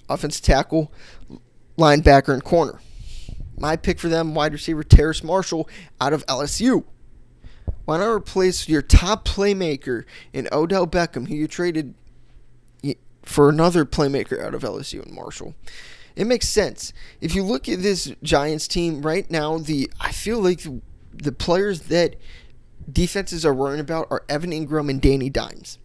offensive 0.08 0.42
tackle, 0.42 0.92
linebacker, 1.78 2.32
and 2.32 2.42
corner. 2.42 2.80
My 3.56 3.76
pick 3.76 4.00
for 4.00 4.08
them, 4.08 4.34
wide 4.34 4.52
receiver 4.52 4.82
Terrace 4.82 5.22
Marshall 5.22 5.68
out 6.00 6.12
of 6.12 6.26
LSU. 6.26 6.84
Why 7.84 7.98
not 7.98 8.08
replace 8.08 8.68
your 8.68 8.82
top 8.82 9.26
playmaker 9.26 10.04
in 10.32 10.48
Odell 10.50 10.86
Beckham, 10.86 11.28
who 11.28 11.34
you 11.34 11.46
traded 11.46 11.94
for 13.22 13.48
another 13.48 13.84
playmaker 13.84 14.42
out 14.42 14.54
of 14.54 14.62
LSU 14.62 15.02
and 15.02 15.12
Marshall? 15.12 15.54
It 16.16 16.26
makes 16.26 16.48
sense. 16.48 16.92
If 17.20 17.34
you 17.34 17.42
look 17.42 17.68
at 17.68 17.82
this 17.82 18.12
Giants 18.22 18.68
team 18.68 19.02
right 19.02 19.30
now, 19.30 19.58
the 19.58 19.90
I 20.00 20.12
feel 20.12 20.40
like 20.40 20.62
the, 20.62 20.80
the 21.12 21.32
players 21.32 21.82
that 21.82 22.16
defenses 22.90 23.44
are 23.44 23.54
worrying 23.54 23.80
about 23.80 24.06
are 24.10 24.24
Evan 24.28 24.50
Engram 24.50 24.90
and 24.90 25.00
Danny 25.00 25.30
Dimes. 25.30 25.78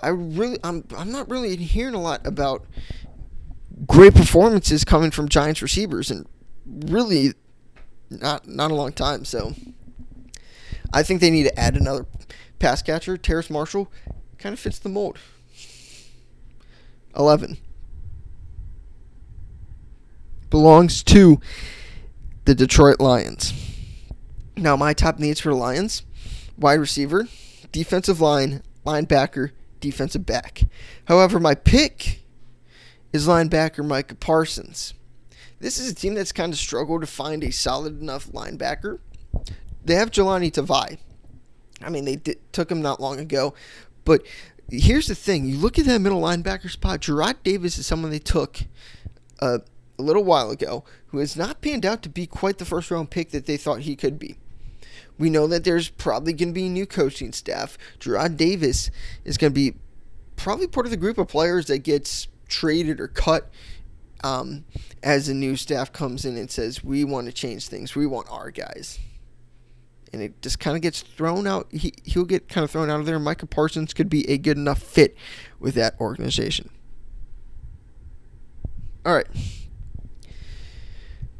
I 0.00 0.08
really, 0.08 0.58
I'm, 0.64 0.84
I'm 0.96 1.12
not 1.12 1.30
really 1.30 1.54
hearing 1.56 1.94
a 1.94 2.00
lot 2.00 2.26
about 2.26 2.66
great 3.86 4.14
performances 4.14 4.84
coming 4.84 5.10
from 5.10 5.28
Giants 5.28 5.62
receivers, 5.62 6.10
and 6.10 6.26
really, 6.66 7.34
not 8.10 8.48
not 8.48 8.70
a 8.70 8.74
long 8.74 8.92
time. 8.92 9.24
So, 9.24 9.54
I 10.92 11.02
think 11.02 11.20
they 11.20 11.30
need 11.30 11.44
to 11.44 11.58
add 11.58 11.76
another 11.76 12.06
pass 12.58 12.82
catcher. 12.82 13.16
Terrace 13.16 13.48
Marshall 13.48 13.90
kind 14.38 14.52
of 14.52 14.58
fits 14.58 14.78
the 14.78 14.88
mold. 14.88 15.18
Eleven 17.16 17.58
belongs 20.50 21.02
to 21.02 21.40
the 22.44 22.54
Detroit 22.54 23.00
Lions. 23.00 23.71
Now, 24.56 24.76
my 24.76 24.92
top 24.92 25.18
needs 25.18 25.40
for 25.40 25.50
the 25.50 25.56
Lions 25.56 26.02
wide 26.58 26.74
receiver, 26.74 27.28
defensive 27.72 28.20
line, 28.20 28.62
linebacker, 28.86 29.50
defensive 29.80 30.26
back. 30.26 30.62
However, 31.06 31.40
my 31.40 31.54
pick 31.54 32.22
is 33.12 33.26
linebacker 33.26 33.84
Micah 33.84 34.14
Parsons. 34.14 34.94
This 35.60 35.78
is 35.78 35.90
a 35.90 35.94
team 35.94 36.14
that's 36.14 36.32
kind 36.32 36.52
of 36.52 36.58
struggled 36.58 37.02
to 37.02 37.06
find 37.06 37.44
a 37.44 37.52
solid 37.52 38.00
enough 38.00 38.28
linebacker. 38.28 38.98
They 39.84 39.94
have 39.94 40.10
Jahlani 40.10 40.50
Tavai. 40.50 40.98
I 41.80 41.90
mean, 41.90 42.04
they 42.04 42.16
did, 42.16 42.38
took 42.52 42.70
him 42.70 42.82
not 42.82 43.00
long 43.00 43.18
ago, 43.18 43.54
but 44.04 44.24
here's 44.70 45.08
the 45.08 45.14
thing: 45.14 45.44
you 45.44 45.58
look 45.58 45.78
at 45.78 45.84
that 45.86 46.00
middle 46.00 46.20
linebacker 46.20 46.70
spot. 46.70 47.00
Jarrad 47.00 47.36
Davis 47.42 47.78
is 47.78 47.86
someone 47.86 48.10
they 48.10 48.18
took 48.18 48.58
uh, 49.40 49.58
a 49.98 50.02
little 50.02 50.24
while 50.24 50.50
ago 50.50 50.84
who 51.06 51.18
has 51.18 51.36
not 51.36 51.60
panned 51.60 51.84
out 51.84 52.02
to 52.02 52.08
be 52.08 52.26
quite 52.26 52.58
the 52.58 52.64
first 52.64 52.90
round 52.90 53.10
pick 53.10 53.30
that 53.30 53.46
they 53.46 53.56
thought 53.56 53.80
he 53.80 53.96
could 53.96 54.18
be. 54.18 54.36
We 55.18 55.30
know 55.30 55.46
that 55.46 55.64
there's 55.64 55.88
probably 55.88 56.32
going 56.32 56.48
to 56.48 56.54
be 56.54 56.68
new 56.68 56.86
coaching 56.86 57.32
staff. 57.32 57.78
Jarrad 58.00 58.36
Davis 58.36 58.90
is 59.24 59.36
going 59.36 59.52
to 59.52 59.54
be 59.54 59.74
probably 60.36 60.66
part 60.66 60.86
of 60.86 60.90
the 60.90 60.96
group 60.96 61.18
of 61.18 61.28
players 61.28 61.66
that 61.66 61.78
gets 61.78 62.28
traded 62.48 63.00
or 63.00 63.08
cut 63.08 63.50
um, 64.24 64.64
as 65.02 65.26
the 65.26 65.34
new 65.34 65.56
staff 65.56 65.92
comes 65.92 66.24
in 66.24 66.36
and 66.36 66.50
says, 66.50 66.82
We 66.82 67.04
want 67.04 67.26
to 67.26 67.32
change 67.32 67.68
things. 67.68 67.94
We 67.94 68.06
want 68.06 68.30
our 68.30 68.50
guys. 68.50 68.98
And 70.12 70.20
it 70.20 70.42
just 70.42 70.60
kind 70.60 70.76
of 70.76 70.82
gets 70.82 71.00
thrown 71.00 71.46
out. 71.46 71.68
He, 71.72 71.94
he'll 72.04 72.26
get 72.26 72.48
kind 72.48 72.64
of 72.64 72.70
thrown 72.70 72.90
out 72.90 73.00
of 73.00 73.06
there. 73.06 73.18
Micah 73.18 73.46
Parsons 73.46 73.94
could 73.94 74.10
be 74.10 74.28
a 74.28 74.36
good 74.36 74.58
enough 74.58 74.82
fit 74.82 75.16
with 75.58 75.74
that 75.74 75.98
organization. 76.00 76.68
All 79.06 79.14
right. 79.14 79.26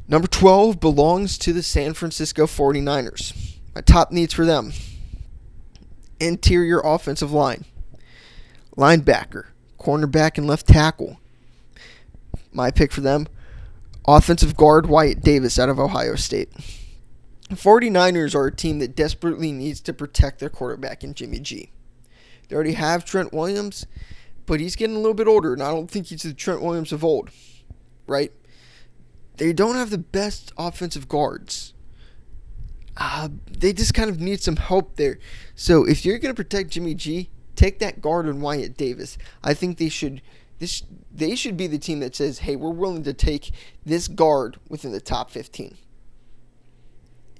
Number 0.07 0.27
12 0.27 0.79
belongs 0.79 1.37
to 1.39 1.53
the 1.53 1.63
San 1.63 1.93
Francisco 1.93 2.45
49ers. 2.45 3.52
My 3.75 3.81
top 3.81 4.11
needs 4.11 4.33
for 4.33 4.45
them 4.45 4.73
interior 6.19 6.79
offensive 6.79 7.31
line, 7.31 7.65
linebacker, 8.77 9.47
cornerback, 9.79 10.37
and 10.37 10.47
left 10.47 10.67
tackle. 10.67 11.19
My 12.51 12.71
pick 12.71 12.91
for 12.91 13.01
them 13.01 13.27
offensive 14.05 14.55
guard 14.55 14.87
Wyatt 14.87 15.21
Davis 15.21 15.57
out 15.57 15.69
of 15.69 15.79
Ohio 15.79 16.15
State. 16.15 16.51
49ers 17.49 18.35
are 18.35 18.47
a 18.47 18.55
team 18.55 18.79
that 18.79 18.95
desperately 18.95 19.51
needs 19.51 19.79
to 19.81 19.93
protect 19.93 20.39
their 20.39 20.49
quarterback 20.49 21.03
in 21.03 21.13
Jimmy 21.13 21.39
G. 21.39 21.71
They 22.47 22.55
already 22.55 22.73
have 22.73 23.05
Trent 23.05 23.33
Williams, 23.33 23.85
but 24.45 24.59
he's 24.59 24.75
getting 24.75 24.95
a 24.95 24.99
little 24.99 25.13
bit 25.13 25.27
older, 25.27 25.53
and 25.53 25.61
I 25.61 25.71
don't 25.71 25.89
think 25.89 26.07
he's 26.07 26.23
the 26.23 26.33
Trent 26.33 26.61
Williams 26.61 26.91
of 26.91 27.03
old, 27.03 27.29
right? 28.07 28.31
they 29.37 29.53
don't 29.53 29.75
have 29.75 29.89
the 29.89 29.97
best 29.97 30.51
offensive 30.57 31.07
guards. 31.07 31.72
Uh, 32.95 33.29
they 33.49 33.73
just 33.73 33.93
kind 33.93 34.09
of 34.09 34.19
need 34.19 34.41
some 34.41 34.55
help 34.55 34.95
there. 34.97 35.19
So 35.55 35.85
if 35.85 36.05
you're 36.05 36.19
going 36.19 36.33
to 36.33 36.43
protect 36.43 36.71
Jimmy 36.71 36.93
G, 36.93 37.29
take 37.55 37.79
that 37.79 38.01
guard 38.01 38.27
on 38.27 38.41
Wyatt 38.41 38.77
Davis. 38.77 39.17
I 39.43 39.53
think 39.53 39.77
they 39.77 39.89
should 39.89 40.21
this 40.59 40.83
they 41.11 41.35
should 41.35 41.57
be 41.57 41.67
the 41.67 41.79
team 41.79 41.99
that 41.99 42.15
says, 42.15 42.39
"Hey, 42.39 42.55
we're 42.55 42.69
willing 42.69 43.03
to 43.03 43.13
take 43.13 43.51
this 43.85 44.07
guard 44.07 44.57
within 44.69 44.91
the 44.91 45.01
top 45.01 45.29
15." 45.29 45.77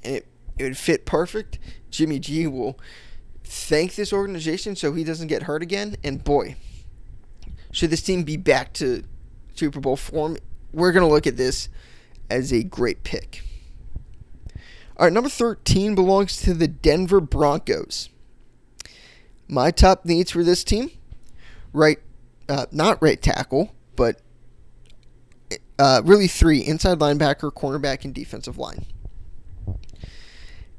And 0.03 0.15
it 0.15 0.27
it 0.57 0.63
would 0.63 0.77
fit 0.77 1.05
perfect. 1.05 1.59
Jimmy 1.89 2.19
G 2.19 2.47
will 2.47 2.79
thank 3.43 3.95
this 3.95 4.13
organization 4.13 4.75
so 4.75 4.93
he 4.93 5.03
doesn't 5.03 5.27
get 5.27 5.43
hurt 5.43 5.61
again. 5.61 5.95
And 6.03 6.23
boy, 6.23 6.55
should 7.71 7.89
this 7.89 8.01
team 8.01 8.23
be 8.23 8.37
back 8.37 8.73
to 8.73 9.03
Super 9.55 9.79
Bowl 9.79 9.95
form, 9.95 10.37
we're 10.71 10.91
going 10.91 11.07
to 11.07 11.13
look 11.13 11.27
at 11.27 11.37
this 11.37 11.69
as 12.29 12.51
a 12.51 12.63
great 12.63 13.03
pick. 13.03 13.43
All 14.97 15.05
right, 15.05 15.13
number 15.13 15.29
13 15.29 15.95
belongs 15.95 16.37
to 16.43 16.53
the 16.53 16.67
Denver 16.67 17.19
Broncos. 17.19 18.09
My 19.47 19.71
top 19.71 20.05
needs 20.05 20.31
for 20.31 20.43
this 20.43 20.63
team, 20.63 20.91
right, 21.73 21.97
uh, 22.47 22.65
not 22.71 23.01
right 23.01 23.21
tackle, 23.21 23.73
but 23.95 24.21
uh, 25.77 26.01
really 26.05 26.27
three 26.27 26.59
inside 26.59 26.99
linebacker, 26.99 27.51
cornerback, 27.51 28.05
and 28.05 28.13
defensive 28.13 28.57
line. 28.57 28.85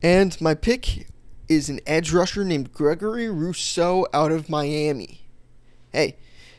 And 0.03 0.41
my 0.41 0.55
pick 0.55 1.09
is 1.49 1.69
an 1.69 1.81
edge 1.87 2.13
rusher 2.13 2.45
named 2.45 2.73
Gregory 2.73 3.29
Rousseau 3.29 4.07
out 4.13 4.33
of 4.33 4.49
Miami. 4.49 5.29
Hey, 5.93 6.17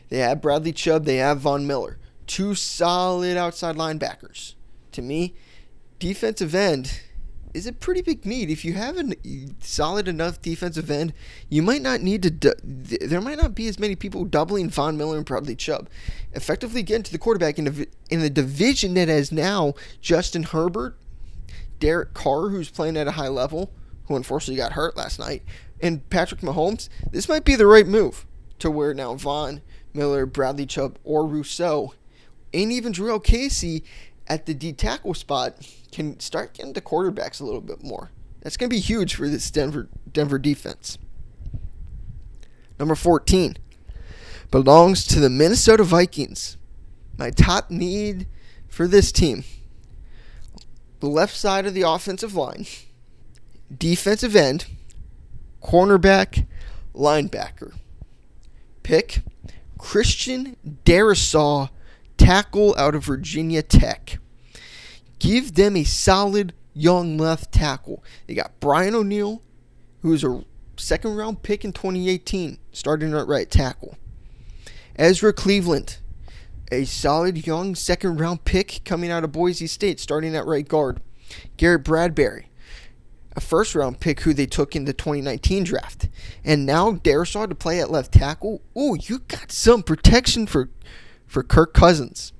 they 0.08 0.18
have 0.18 0.40
Bradley 0.40 0.72
Chubb, 0.72 1.04
they 1.04 1.16
have 1.16 1.40
Von 1.40 1.66
Miller 1.66 1.98
two 2.26 2.54
solid 2.54 3.36
outside 3.36 3.76
linebackers. 3.76 4.54
To 4.92 5.02
me, 5.02 5.34
defensive 5.98 6.54
end 6.54 7.00
is 7.56 7.66
a 7.66 7.72
pretty 7.72 8.02
big 8.02 8.26
need. 8.26 8.50
If 8.50 8.64
you 8.64 8.74
have 8.74 8.98
a 8.98 9.14
solid 9.60 10.06
enough 10.06 10.42
defensive 10.42 10.90
end, 10.90 11.14
you 11.48 11.62
might 11.62 11.80
not 11.80 12.02
need 12.02 12.22
to. 12.22 12.30
Du- 12.30 12.54
there 12.62 13.20
might 13.20 13.38
not 13.38 13.54
be 13.54 13.66
as 13.66 13.78
many 13.78 13.96
people 13.96 14.24
doubling 14.26 14.68
Von 14.68 14.96
Miller 14.98 15.16
and 15.16 15.24
Bradley 15.24 15.56
Chubb. 15.56 15.88
Effectively 16.34 16.82
getting 16.82 17.02
to 17.04 17.12
the 17.12 17.18
quarterback 17.18 17.58
in 17.58 17.66
a, 17.66 17.86
in 18.12 18.20
a 18.20 18.28
division 18.28 18.92
that 18.94 19.08
has 19.08 19.32
now 19.32 19.72
Justin 20.02 20.42
Herbert, 20.42 20.98
Derek 21.80 22.12
Carr, 22.12 22.50
who's 22.50 22.68
playing 22.68 22.98
at 22.98 23.08
a 23.08 23.12
high 23.12 23.28
level, 23.28 23.72
who 24.04 24.16
unfortunately 24.16 24.56
got 24.56 24.72
hurt 24.72 24.96
last 24.96 25.18
night, 25.18 25.42
and 25.80 26.08
Patrick 26.10 26.42
Mahomes. 26.42 26.90
This 27.10 27.28
might 27.28 27.44
be 27.44 27.56
the 27.56 27.66
right 27.66 27.86
move 27.86 28.26
to 28.58 28.70
where 28.70 28.92
now 28.92 29.14
Von 29.14 29.62
Miller, 29.94 30.26
Bradley 30.26 30.66
Chubb, 30.66 30.98
or 31.04 31.26
Rousseau, 31.26 31.94
and 32.52 32.70
even 32.70 32.92
Jurrell 32.92 33.24
Casey 33.24 33.82
at 34.28 34.46
the 34.46 34.54
D 34.54 34.72
tackle 34.72 35.14
spot 35.14 35.54
can 35.92 36.18
start 36.20 36.54
getting 36.54 36.74
to 36.74 36.80
quarterbacks 36.80 37.40
a 37.40 37.44
little 37.44 37.60
bit 37.60 37.82
more. 37.82 38.10
That's 38.40 38.56
going 38.56 38.70
to 38.70 38.74
be 38.74 38.80
huge 38.80 39.14
for 39.14 39.28
this 39.28 39.50
Denver 39.50 39.88
Denver 40.12 40.38
defense. 40.38 40.98
Number 42.78 42.94
14 42.94 43.56
belongs 44.50 45.06
to 45.06 45.20
the 45.20 45.30
Minnesota 45.30 45.82
Vikings. 45.82 46.56
My 47.18 47.30
top 47.30 47.70
need 47.70 48.26
for 48.68 48.86
this 48.86 49.10
team 49.10 49.44
the 51.00 51.08
left 51.08 51.36
side 51.36 51.66
of 51.66 51.74
the 51.74 51.82
offensive 51.82 52.34
line, 52.34 52.66
defensive 53.76 54.34
end, 54.34 54.66
cornerback, 55.62 56.46
linebacker. 56.94 57.74
Pick 58.82 59.22
Christian 59.78 60.56
Darrisaw 60.84 61.70
tackle 62.16 62.74
out 62.76 62.94
of 62.94 63.04
Virginia 63.04 63.62
Tech. 63.62 64.18
Give 65.18 65.54
them 65.54 65.76
a 65.76 65.84
solid 65.84 66.52
young 66.74 67.16
left 67.16 67.52
tackle. 67.52 68.04
They 68.26 68.34
got 68.34 68.60
Brian 68.60 68.94
O'Neill, 68.94 69.42
who 70.02 70.12
is 70.12 70.24
a 70.24 70.44
second 70.76 71.16
round 71.16 71.42
pick 71.42 71.64
in 71.64 71.72
2018, 71.72 72.58
starting 72.72 73.14
at 73.14 73.26
right 73.26 73.50
tackle. 73.50 73.96
Ezra 74.96 75.32
Cleveland, 75.32 75.98
a 76.70 76.84
solid 76.84 77.46
young 77.46 77.74
second 77.74 78.18
round 78.18 78.44
pick 78.44 78.82
coming 78.84 79.10
out 79.10 79.24
of 79.24 79.32
Boise 79.32 79.66
State, 79.66 80.00
starting 80.00 80.34
at 80.34 80.46
right 80.46 80.66
guard. 80.66 81.00
Garrett 81.56 81.84
Bradbury, 81.84 82.50
a 83.34 83.40
first 83.40 83.74
round 83.74 84.00
pick 84.00 84.20
who 84.20 84.32
they 84.32 84.46
took 84.46 84.76
in 84.76 84.84
the 84.84 84.92
2019 84.92 85.64
draft. 85.64 86.08
And 86.44 86.64
now 86.64 86.92
Darrisaw 86.92 87.48
to 87.48 87.54
play 87.54 87.80
at 87.80 87.90
left 87.90 88.12
tackle. 88.12 88.62
Ooh, 88.78 88.96
you 89.00 89.20
got 89.20 89.50
some 89.52 89.82
protection 89.82 90.46
for 90.46 90.70
for 91.26 91.42
Kirk 91.42 91.74
Cousins. 91.74 92.32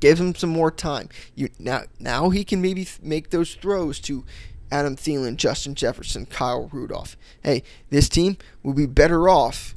Give 0.00 0.20
him 0.20 0.34
some 0.34 0.50
more 0.50 0.70
time. 0.70 1.08
You 1.34 1.48
now 1.58 1.84
now 1.98 2.30
he 2.30 2.44
can 2.44 2.60
maybe 2.60 2.86
make 3.02 3.30
those 3.30 3.54
throws 3.54 3.98
to 4.00 4.24
Adam 4.70 4.96
Thielen, 4.96 5.36
Justin 5.36 5.74
Jefferson, 5.74 6.26
Kyle 6.26 6.68
Rudolph. 6.72 7.16
Hey, 7.42 7.62
this 7.90 8.08
team 8.08 8.36
will 8.62 8.74
be 8.74 8.86
better 8.86 9.28
off 9.28 9.74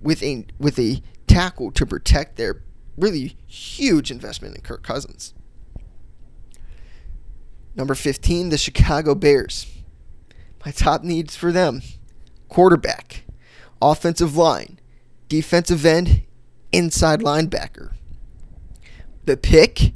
with 0.00 0.22
a 0.22 0.46
with 0.58 0.78
a 0.78 1.02
tackle 1.26 1.70
to 1.72 1.84
protect 1.84 2.36
their 2.36 2.62
really 2.96 3.36
huge 3.46 4.10
investment 4.10 4.54
in 4.54 4.62
Kirk 4.62 4.82
Cousins. 4.82 5.34
Number 7.74 7.94
15, 7.94 8.48
the 8.48 8.58
Chicago 8.58 9.14
Bears. 9.14 9.66
My 10.64 10.72
top 10.72 11.02
needs 11.02 11.36
for 11.36 11.52
them 11.52 11.82
quarterback, 12.48 13.24
offensive 13.80 14.36
line, 14.36 14.78
defensive 15.28 15.86
end, 15.86 16.22
inside 16.72 17.20
linebacker. 17.20 17.92
The 19.24 19.36
pick 19.36 19.92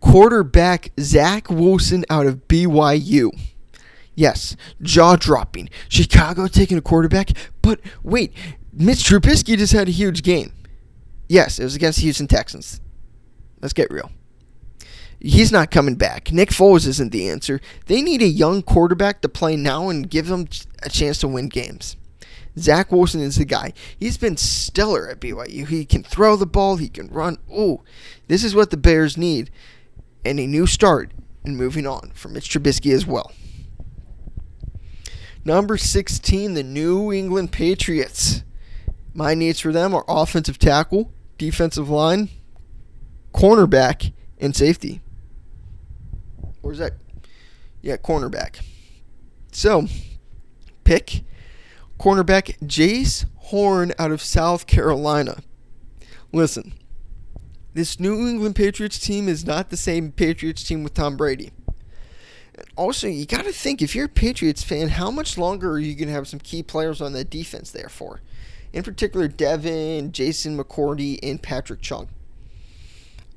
quarterback 0.00 0.92
Zach 1.00 1.50
Wilson 1.50 2.04
out 2.08 2.26
of 2.26 2.48
BYU. 2.48 3.30
Yes, 4.14 4.56
jaw 4.80 5.16
dropping. 5.16 5.68
Chicago 5.88 6.46
taking 6.46 6.78
a 6.78 6.82
quarterback, 6.82 7.30
but 7.60 7.80
wait, 8.02 8.32
Mitch 8.72 9.04
Trubisky 9.04 9.58
just 9.58 9.72
had 9.72 9.88
a 9.88 9.92
huge 9.92 10.22
game. 10.22 10.52
Yes, 11.28 11.58
it 11.58 11.64
was 11.64 11.74
against 11.74 12.00
Houston 12.00 12.26
Texans. 12.26 12.80
Let's 13.60 13.74
get 13.74 13.90
real. 13.90 14.10
He's 15.18 15.50
not 15.50 15.70
coming 15.70 15.96
back. 15.96 16.30
Nick 16.30 16.50
Foles 16.50 16.86
isn't 16.86 17.10
the 17.10 17.28
answer. 17.28 17.60
They 17.86 18.02
need 18.02 18.22
a 18.22 18.26
young 18.26 18.62
quarterback 18.62 19.22
to 19.22 19.28
play 19.28 19.56
now 19.56 19.88
and 19.88 20.08
give 20.08 20.28
them 20.28 20.46
a 20.82 20.88
chance 20.88 21.18
to 21.18 21.28
win 21.28 21.48
games. 21.48 21.96
Zach 22.58 22.90
Wilson 22.90 23.20
is 23.20 23.36
the 23.36 23.44
guy. 23.44 23.72
He's 23.98 24.16
been 24.16 24.36
stellar 24.36 25.08
at 25.08 25.20
BYU. 25.20 25.66
He 25.66 25.84
can 25.84 26.02
throw 26.02 26.36
the 26.36 26.46
ball, 26.46 26.76
he 26.76 26.88
can 26.88 27.08
run. 27.08 27.38
Oh, 27.52 27.82
this 28.28 28.42
is 28.42 28.54
what 28.54 28.70
the 28.70 28.76
Bears 28.76 29.16
need. 29.16 29.50
And 30.24 30.40
a 30.40 30.46
new 30.46 30.66
start 30.66 31.12
and 31.44 31.56
moving 31.56 31.86
on 31.86 32.12
for 32.14 32.28
Mitch 32.28 32.48
Trubisky 32.48 32.92
as 32.92 33.06
well. 33.06 33.32
Number 35.44 35.76
16, 35.76 36.54
the 36.54 36.64
New 36.64 37.12
England 37.12 37.52
Patriots. 37.52 38.42
My 39.14 39.34
needs 39.34 39.60
for 39.60 39.70
them 39.70 39.94
are 39.94 40.04
offensive 40.08 40.58
tackle, 40.58 41.12
defensive 41.38 41.88
line, 41.88 42.30
cornerback, 43.32 44.12
and 44.38 44.56
safety. 44.56 45.00
Where's 46.62 46.78
that? 46.78 46.94
Yeah, 47.80 47.96
cornerback. 47.96 48.60
So, 49.52 49.86
pick 50.82 51.22
cornerback 51.98 52.58
Jaycee 52.60 53.26
Horn 53.36 53.92
out 53.98 54.10
of 54.10 54.20
South 54.20 54.66
Carolina. 54.66 55.38
Listen, 56.32 56.72
this 57.74 58.00
New 58.00 58.26
England 58.26 58.56
Patriots 58.56 58.98
team 58.98 59.28
is 59.28 59.46
not 59.46 59.70
the 59.70 59.76
same 59.76 60.10
Patriots 60.10 60.64
team 60.64 60.82
with 60.82 60.94
Tom 60.94 61.16
Brady. 61.16 61.52
Also, 62.74 63.06
you 63.06 63.26
got 63.26 63.44
to 63.44 63.52
think 63.52 63.82
if 63.82 63.94
you're 63.94 64.06
a 64.06 64.08
Patriots 64.08 64.62
fan, 64.62 64.88
how 64.88 65.10
much 65.10 65.36
longer 65.36 65.72
are 65.72 65.78
you 65.78 65.94
going 65.94 66.08
to 66.08 66.14
have 66.14 66.26
some 66.26 66.40
key 66.40 66.62
players 66.62 67.00
on 67.00 67.12
that 67.12 67.30
defense 67.30 67.70
there 67.70 67.88
for? 67.88 68.20
In 68.72 68.82
particular, 68.82 69.28
Devin, 69.28 70.12
Jason 70.12 70.58
McCourty, 70.58 71.18
and 71.22 71.40
Patrick 71.40 71.80
Chung. 71.80 72.08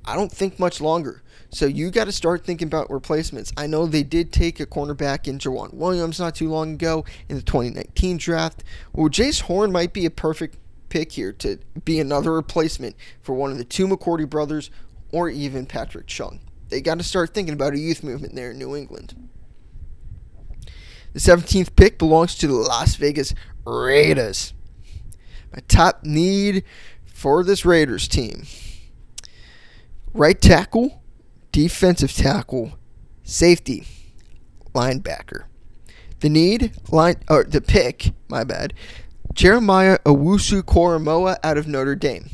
I 0.06 0.16
don't 0.16 0.32
think 0.32 0.60
much 0.60 0.82
longer. 0.82 1.22
So 1.52 1.66
you 1.66 1.90
got 1.90 2.06
to 2.06 2.12
start 2.12 2.46
thinking 2.46 2.68
about 2.68 2.92
replacements. 2.92 3.52
I 3.58 3.68
know 3.68 3.86
they 3.86 4.04
did 4.04 4.32
take 4.32 4.60
a 4.60 4.66
cornerback 4.66 5.28
in 5.28 5.40
Joejuan 5.40 5.74
Williams 5.74 6.20
not 6.20 6.36
too 6.36 6.50
long 6.50 6.74
ago 6.74 7.06
in 7.28 7.36
the 7.36 7.42
2019 7.42 8.18
draft. 8.18 8.64
Well, 8.94 9.10
Jaycee 9.10 9.42
Horn 9.42 9.72
might 9.72 9.94
be 9.94 10.06
a 10.06 10.12
perfect 10.12 10.58
pick 10.90 11.14
here 11.14 11.32
to 11.34 11.60
be 11.86 12.00
another 12.00 12.34
replacement 12.34 12.96
for 13.22 13.34
one 13.34 13.52
of 13.52 13.58
the 13.58 13.64
two 13.64 13.88
McCourty 13.88 14.30
brothers 14.30 14.70
or 15.12 15.30
even 15.30 15.66
Patrick 15.66 16.08
Chung. 16.08 16.40
They 16.70 16.82
got 16.82 17.00
to 17.00 17.04
start 17.04 17.34
thinking 17.34 17.54
about 17.54 17.74
a 17.74 17.80
youth 17.80 18.04
movement 18.04 18.36
there 18.36 18.52
in 18.52 18.60
New 18.60 18.76
England. 18.76 19.30
The 21.14 21.20
17th 21.20 21.76
pick 21.76 21.98
belongs 21.98 22.36
to 22.36 22.48
the 22.48 22.54
Las 22.54 22.96
Vegas 22.96 23.34
Raiders. 23.66 24.54
My 25.52 25.62
top 25.68 26.04
need 26.04 26.64
for 27.08 27.44
this 27.44 27.66
Raiders 27.66 28.08
team 28.08 28.46
right 30.20 30.42
tackle 30.42 31.00
defensive 31.52 32.14
tackle, 32.14 32.74
safety, 33.24 33.88
linebacker. 34.74 35.46
The 36.20 36.30
need 36.30 36.74
line 36.92 37.16
or 37.30 37.44
the 37.44 37.62
pick, 37.62 38.12
my 38.28 38.44
bad. 38.44 38.74
Jeremiah 39.34 40.00
Owusu 40.06 40.62
Koramoah 40.62 41.38
out 41.44 41.58
of 41.58 41.68
Notre 41.68 41.96
Dame. 41.96 42.30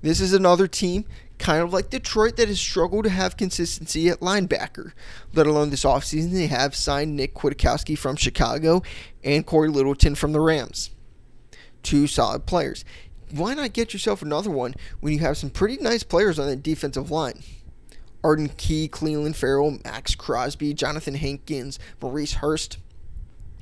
This 0.00 0.20
is 0.20 0.32
another 0.32 0.66
team 0.66 1.04
kind 1.38 1.62
of 1.62 1.72
like 1.72 1.90
Detroit 1.90 2.36
that 2.36 2.48
has 2.48 2.58
struggled 2.58 3.04
to 3.04 3.10
have 3.10 3.36
consistency 3.36 4.08
at 4.08 4.20
linebacker. 4.20 4.92
Let 5.34 5.46
alone 5.46 5.70
this 5.70 5.84
offseason, 5.84 6.32
they 6.32 6.46
have 6.46 6.74
signed 6.74 7.14
Nick 7.14 7.34
Kwiatkowski 7.34 7.96
from 7.96 8.16
Chicago 8.16 8.82
and 9.22 9.46
Cory 9.46 9.68
Littleton 9.68 10.14
from 10.14 10.32
the 10.32 10.40
Rams. 10.40 10.90
Two 11.82 12.06
solid 12.06 12.46
players. 12.46 12.84
Why 13.30 13.54
not 13.54 13.72
get 13.72 13.92
yourself 13.92 14.22
another 14.22 14.50
one 14.50 14.74
when 15.00 15.12
you 15.12 15.18
have 15.20 15.36
some 15.36 15.50
pretty 15.50 15.76
nice 15.82 16.02
players 16.02 16.38
on 16.38 16.48
the 16.48 16.56
defensive 16.56 17.10
line? 17.10 17.42
Arden 18.24 18.48
Key, 18.56 18.88
Clelin 18.88 19.34
Ferrell, 19.34 19.78
Maxx 19.84 20.14
Crosby, 20.14 20.74
Johnathan 20.74 21.16
Hankins, 21.16 21.78
Maurice 22.00 22.34
Hurst. 22.34 22.78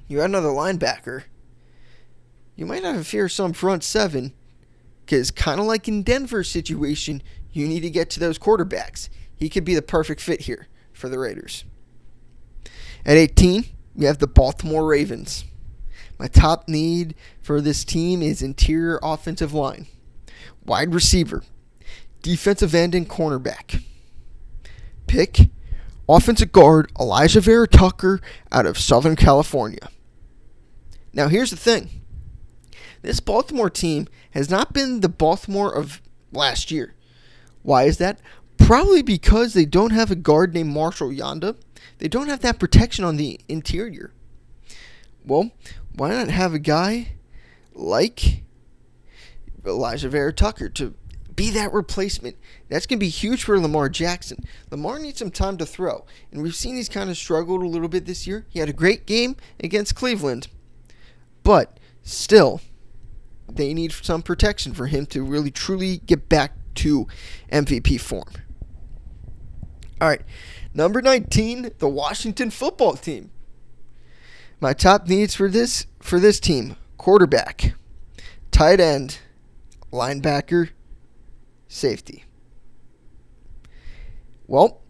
You 0.09 0.19
got 0.19 0.25
another 0.27 0.49
linebacker. 0.49 1.25
You 2.55 2.65
might 2.65 2.85
have 2.85 2.97
to 2.97 3.05
fear 3.05 3.29
some 3.29 3.53
front 3.53 3.85
seven, 3.85 4.33
because 5.05 5.31
kind 5.31 5.61
of 5.61 5.67
like 5.67 5.89
in 5.89 6.03
Denver's 6.03 6.51
situation, 6.51 7.23
you 7.53 7.69
need 7.69 7.81
to 7.81 7.91
get 7.91 8.09
to 8.11 8.21
those 8.21 8.39
quarterbacks. 8.39 9.09
He 9.35 9.49
could 9.51 9.65
be 9.65 9.75
the 9.75 9.83
perfect 9.83 10.21
fit 10.21 10.43
here 10.43 10.69
for 10.93 11.09
the 11.09 11.19
Raiders. 11.19 11.65
At 13.05 13.19
18, 13.19 13.67
we 13.95 14.07
have 14.07 14.19
the 14.19 14.27
Baltimore 14.27 14.87
Ravens. 14.87 15.45
My 16.19 16.29
top 16.29 16.69
need 16.69 17.15
for 17.41 17.61
this 17.61 17.85
team 17.85 18.23
is 18.23 18.43
interior 18.43 18.99
offensive 19.03 19.53
line, 19.53 19.87
wide 20.65 20.95
receiver, 20.95 21.43
defensive 22.23 22.75
end, 22.75 22.95
and 22.95 23.09
cornerback 23.09 23.83
pick 25.07 25.51
offensive 26.09 26.53
guard 26.53 26.93
Alijah 26.95 27.41
Vera 27.43 27.67
Tucker 27.67 28.21
out 28.53 28.67
of 28.67 28.79
Southern 28.79 29.17
California. 29.17 29.89
Now, 31.13 31.29
here's 31.29 31.51
the 31.51 31.57
thing 31.57 32.03
this 33.03 33.21
Baltimore 33.21 33.71
team 33.71 34.09
has 34.33 34.51
not 34.51 34.73
been 34.73 35.01
the 35.01 35.09
Baltimore 35.09 35.75
of 35.75 36.03
last 36.33 36.71
year. 36.71 36.95
Why 37.63 37.85
is 37.85 37.99
that? 37.99 38.21
Probably 38.59 39.03
because 39.03 39.55
they 39.55 39.65
don't 39.65 39.91
have 39.91 40.11
a 40.11 40.17
guard 40.17 40.55
named 40.55 40.73
Marshall 40.73 41.11
Yanda. 41.11 41.57
They 41.99 42.09
don't 42.09 42.29
have 42.29 42.41
that 42.41 42.59
protection 42.59 43.05
on 43.05 43.17
the 43.17 43.41
interior. 43.49 44.13
Well, 45.25 45.51
why 45.97 46.11
not 46.11 46.29
have 46.29 46.55
a 46.55 46.59
guy 46.59 47.15
like 47.75 48.45
Alijah 49.63 50.11
Vera 50.11 50.33
Tucker 50.33 50.69
to 50.69 50.95
be 51.35 51.51
that 51.51 51.73
replacement? 51.73 52.37
That's 52.69 52.87
going 52.87 52.99
to 52.99 53.05
be 53.05 53.09
huge 53.09 53.45
for 53.45 53.59
Lamar 53.59 53.89
Jackson. 53.89 54.45
Lamar 54.71 54.99
needs 54.99 55.19
some 55.19 55.31
time 55.31 55.57
to 55.57 55.67
throw, 55.67 56.05
and 56.31 56.43
we've 56.43 56.55
seen 56.55 56.77
he's 56.77 56.89
kind 56.89 57.11
of 57.11 57.17
struggled 57.17 57.63
a 57.63 57.67
little 57.67 57.89
bit 57.89 58.05
this 58.07 58.27
year. 58.27 58.47
He 58.49 58.59
had 58.59 58.69
a 58.69 58.75
great 58.75 59.07
game 59.07 59.37
against 59.59 59.95
Cleveland, 59.95 60.49
but 61.43 61.81
still, 62.03 62.61
they 63.51 63.73
need 63.73 63.93
some 63.93 64.23
protection 64.23 64.75
for 64.75 64.87
him 64.87 65.07
to 65.07 65.23
really 65.23 65.51
truly 65.51 65.99
get 65.99 66.29
back 66.29 66.53
to 66.77 67.07
MVP 67.51 68.01
form. 68.01 68.29
All 69.99 70.09
right, 70.09 70.23
number 70.75 71.01
19, 71.01 71.71
the 71.79 71.89
Washington 71.89 72.51
football 72.51 72.97
team. 72.97 73.31
My 74.61 74.73
top 74.73 75.07
needs 75.07 75.35
for 75.35 75.49
this 75.49 75.87
for 76.01 76.19
this 76.19 76.41
team: 76.41 76.77
quarterback, 76.97 77.75
tight 78.51 78.81
end, 78.81 79.19
linebacker, 79.93 80.71
safety. 81.69 82.25
Well, 84.47 84.81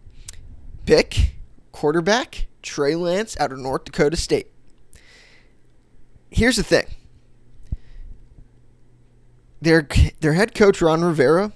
pick 0.85 1.35
quarterback 1.71 2.47
Trey 2.61 2.95
Lance 2.95 3.37
out 3.39 3.51
of 3.51 3.59
North 3.59 3.85
Dakota 3.85 4.15
State. 4.15 4.47
Here's 6.29 6.55
the 6.55 6.63
thing. 6.63 6.85
Their 9.61 9.87
their 10.21 10.33
head 10.33 10.55
coach 10.55 10.81
Ron 10.81 11.03
Rivera, 11.03 11.51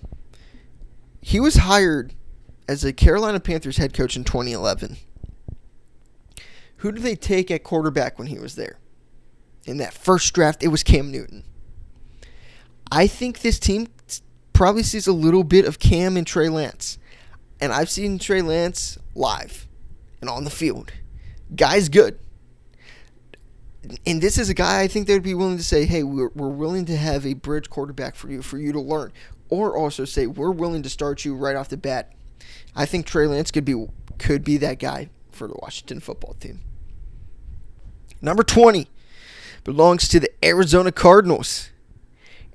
he 1.22 1.40
was 1.40 1.56
hired 1.56 2.14
as 2.68 2.84
a 2.84 2.92
Carolina 2.92 3.40
Panthers 3.40 3.78
head 3.78 3.94
coach 3.94 4.16
in 4.16 4.24
2011. 4.24 4.98
Who 6.82 6.92
did 6.92 7.04
they 7.04 7.16
take 7.16 7.52
at 7.52 7.64
quarterback 7.64 8.18
when 8.18 8.28
he 8.28 8.40
was 8.40 8.56
there? 8.56 8.80
In 9.66 9.78
that 9.78 9.94
first 9.94 10.34
draft, 10.34 10.64
it 10.64 10.70
was 10.70 10.82
Cam 10.82 11.12
Newton. 11.12 11.44
I 12.92 13.06
think 13.06 13.42
this 13.42 13.60
team 13.60 13.88
probably 14.52 14.82
sees 14.82 15.06
a 15.06 15.14
little 15.14 15.44
bit 15.44 15.66
of 15.66 15.78
Cam 15.78 16.18
and 16.18 16.26
Trey 16.26 16.50
Lance. 16.50 16.98
And 17.60 17.72
I've 17.72 17.92
seen 17.92 18.18
Trey 18.18 18.42
Lance 18.42 18.98
live 19.14 19.68
and 20.22 20.30
on 20.30 20.44
the 20.44 20.50
field. 20.50 20.92
Guy's 21.56 21.88
good. 21.88 22.18
And 24.08 24.20
this 24.20 24.40
is 24.40 24.50
a 24.50 24.56
guy 24.56 24.82
I 24.82 24.88
think 24.88 25.06
they 25.06 25.14
would 25.14 25.22
be 25.22 25.36
willing 25.36 25.58
to 25.58 25.64
say, 25.64 25.86
hey, 25.86 26.02
we're, 26.02 26.30
we're 26.30 26.50
willing 26.50 26.86
to 26.86 26.98
have 26.98 27.28
a 27.28 27.36
bridge 27.36 27.70
quarterback 27.70 28.16
for 28.16 28.32
you, 28.32 28.42
for 28.42 28.58
you 28.58 28.72
to 28.72 28.82
learn. 28.82 29.14
Or 29.50 29.78
also 29.78 30.04
say, 30.04 30.26
we're 30.26 30.50
willing 30.50 30.82
to 30.82 30.90
start 30.90 31.26
you 31.26 31.36
right 31.36 31.56
off 31.56 31.70
the 31.70 31.78
bat. 31.78 32.14
I 32.76 32.88
think 32.88 33.06
Trey 33.06 33.28
Lance 33.28 33.52
could 33.52 33.66
be 33.66 33.86
could 34.18 34.44
be 34.44 34.58
that 34.58 34.80
guy 34.80 35.10
for 35.32 35.48
the 35.48 35.56
Washington 35.62 36.00
football 36.00 36.34
team. 36.40 36.62
Number 38.22 38.44
20 38.44 38.88
belongs 39.64 40.08
to 40.10 40.20
the 40.20 40.30
Arizona 40.44 40.92
Cardinals. 40.92 41.70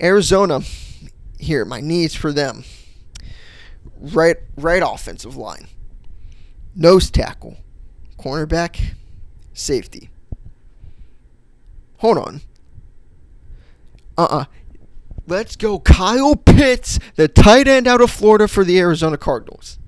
Arizona, 0.00 0.60
here, 1.38 1.64
my 1.64 1.80
needs 1.80 2.14
for 2.14 2.32
them. 2.32 2.64
Right 3.98 4.36
right 4.56 4.82
offensive 4.84 5.36
line. 5.36 5.68
Nose 6.74 7.10
tackle. 7.10 7.56
Cornerback. 8.18 8.94
Safety. 9.54 10.10
Hold 11.98 12.18
on. 12.18 12.40
Uh-uh. 14.18 14.44
Let's 15.26 15.56
go 15.56 15.78
Kyle 15.80 16.36
Pitts, 16.36 16.98
the 17.16 17.26
tight 17.26 17.66
end 17.66 17.88
out 17.88 18.00
of 18.00 18.10
Florida 18.10 18.46
for 18.46 18.64
the 18.64 18.78
Arizona 18.78 19.16
Cardinals. 19.16 19.78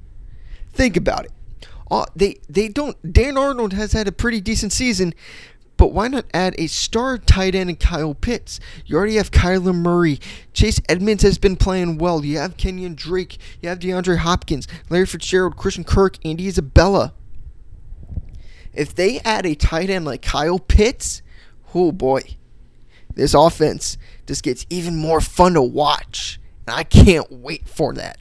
Think 0.72 0.96
about 0.96 1.26
it. 1.26 1.32
Uh, 1.90 2.04
they 2.14 2.36
they 2.48 2.68
don't. 2.68 2.96
Dan 3.12 3.38
Arnold 3.38 3.72
has 3.72 3.92
had 3.92 4.08
a 4.08 4.12
pretty 4.12 4.40
decent 4.40 4.72
season, 4.72 5.14
but 5.78 5.92
why 5.92 6.08
not 6.08 6.26
add 6.34 6.56
a 6.58 6.66
star 6.66 7.16
tight 7.16 7.54
end 7.54 7.70
in 7.70 7.76
Kyle 7.76 8.12
Pitts? 8.12 8.58
You 8.84 8.96
already 8.96 9.14
have 9.14 9.30
Kyler 9.30 9.74
Murray. 9.74 10.18
Chase 10.52 10.80
Edmonds 10.88 11.22
has 11.22 11.38
been 11.38 11.56
playing 11.56 11.98
well. 11.98 12.24
You 12.24 12.38
have 12.38 12.56
Kenyon 12.56 12.96
Drake. 12.96 13.38
You 13.62 13.68
have 13.68 13.78
DeAndre 13.78 14.18
Hopkins, 14.18 14.66
Larry 14.90 15.06
Fitzgerald, 15.06 15.56
Christian 15.56 15.84
Kirk, 15.84 16.18
Andy 16.24 16.48
Isabella. 16.48 17.14
If 18.74 18.92
they 18.94 19.20
add 19.20 19.46
a 19.46 19.54
tight 19.54 19.88
end 19.88 20.04
like 20.04 20.20
Kyle 20.20 20.58
Pitts, 20.58 21.22
oh 21.74 21.92
boy, 21.92 22.22
this 23.14 23.32
offense 23.32 23.96
just 24.26 24.42
gets 24.42 24.66
even 24.68 24.96
more 24.96 25.20
fun 25.20 25.54
to 25.54 25.62
watch. 25.62 26.40
And 26.66 26.74
I 26.74 26.82
can't 26.82 27.30
wait 27.30 27.68
for 27.68 27.94
that. 27.94 28.18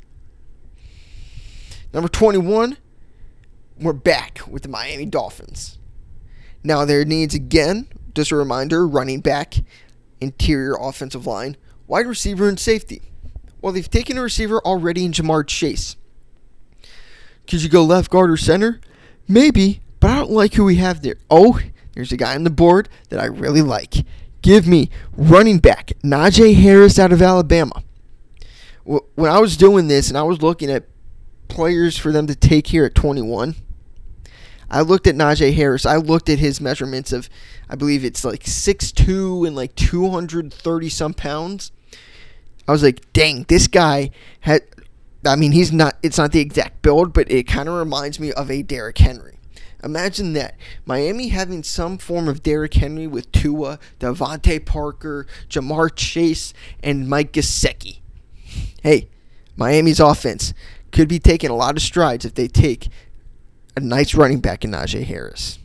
Number 1.91 2.07
21, 2.07 2.77
we're 3.79 3.93
back 3.93 4.41
with 4.47 4.61
the 4.61 4.69
Miami 4.69 5.07
Dolphins. 5.07 5.79
Now, 6.67 6.83
their 6.83 7.05
needs 7.05 7.33
again, 7.33 7.87
just 8.13 8.29
a 8.29 8.35
reminder 8.35 8.85
running 8.85 9.21
back, 9.21 9.53
interior 10.19 10.75
offensive 10.77 11.25
line, 11.25 11.55
wide 11.87 12.05
receiver, 12.05 12.49
and 12.49 12.59
safety. 12.59 13.03
Well, 13.61 13.71
they've 13.71 13.89
taken 13.89 14.17
a 14.17 14.21
receiver 14.21 14.59
already 14.59 15.05
in 15.05 15.13
Ja'Marr 15.13 15.47
Chase. 15.47 15.95
Could 17.47 17.63
you 17.63 17.69
go 17.69 17.85
left 17.85 18.11
guard 18.11 18.29
or 18.29 18.35
center? 18.35 18.81
Maybe, 19.29 19.79
but 20.01 20.09
I 20.09 20.15
don't 20.17 20.31
like 20.31 20.55
who 20.55 20.65
we 20.65 20.75
have 20.75 21.03
there. 21.03 21.15
Oh, 21.29 21.57
there's 21.93 22.11
a 22.11 22.17
guy 22.17 22.35
on 22.35 22.43
the 22.43 22.49
board 22.49 22.89
that 23.11 23.21
I 23.21 23.27
really 23.27 23.61
like. 23.61 24.05
Give 24.41 24.67
me 24.67 24.89
running 25.15 25.59
back, 25.59 25.93
Najee 26.03 26.55
Harris 26.55 26.99
out 26.99 27.13
of 27.13 27.21
Alabama. 27.21 27.81
When 28.83 29.31
I 29.31 29.39
was 29.39 29.55
doing 29.55 29.87
this 29.87 30.09
and 30.09 30.17
I 30.17 30.23
was 30.23 30.41
looking 30.41 30.69
at 30.69 30.83
players 31.47 31.97
for 31.97 32.11
them 32.11 32.27
to 32.27 32.35
take 32.35 32.67
here 32.67 32.83
at 32.83 32.93
21, 32.93 33.55
I 34.69 34.81
looked 34.81 35.07
at 35.07 35.15
Najee 35.15 35.53
Harris. 35.53 35.85
I 35.85 35.97
looked 35.97 36.29
at 36.29 36.39
his 36.39 36.59
measurements 36.59 37.13
of, 37.13 37.29
I 37.69 37.75
believe 37.75 38.03
it's 38.03 38.25
like 38.25 38.43
6'2 38.43 39.47
and 39.47 39.55
like 39.55 39.75
230 39.75 40.89
some 40.89 41.13
pounds. 41.13 41.71
I 42.67 42.71
was 42.71 42.83
like, 42.83 43.11
dang, 43.13 43.43
this 43.47 43.67
guy 43.67 44.11
had. 44.41 44.63
I 45.25 45.35
mean, 45.35 45.51
he's 45.51 45.71
not. 45.71 45.97
It's 46.03 46.17
not 46.17 46.31
the 46.31 46.41
exact 46.41 46.81
build, 46.81 47.13
but 47.13 47.31
it 47.31 47.47
kind 47.47 47.69
of 47.69 47.75
reminds 47.75 48.19
me 48.19 48.33
of 48.33 48.51
a 48.51 48.61
Derrick 48.61 48.97
Henry. 48.97 49.39
Imagine 49.83 50.33
that 50.33 50.55
Miami 50.85 51.29
having 51.29 51.63
some 51.63 51.97
form 51.97 52.27
of 52.27 52.43
Derrick 52.43 52.73
Henry 52.73 53.07
with 53.07 53.31
Tua, 53.31 53.79
DeVante 53.99 54.65
Parker, 54.65 55.27
Ja'Marr 55.49 55.95
Chase, 55.95 56.53
and 56.83 57.07
Mike 57.07 57.31
Gesicki. 57.31 57.99
Hey, 58.81 59.09
Miami's 59.55 59.99
offense 59.99 60.53
could 60.91 61.07
be 61.07 61.19
taking 61.19 61.49
a 61.49 61.55
lot 61.55 61.75
of 61.75 61.81
strides 61.81 62.25
if 62.25 62.33
they 62.33 62.47
take 62.47 62.89
a 63.77 63.79
nice 63.79 64.15
running 64.15 64.39
back 64.39 64.65
in 64.65 64.71
Najee 64.71 65.03
Harris. 65.03 65.59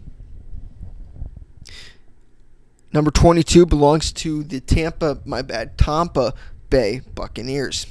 Number 2.93 3.11
22 3.11 3.65
belongs 3.65 4.13
to 4.13 4.45
the 4.45 4.61
Tampa, 4.61 5.19
my 5.25 5.41
bad, 5.41 5.79
Tampa 5.79 6.35
Bay 6.69 7.01
Buccaneers. 7.15 7.87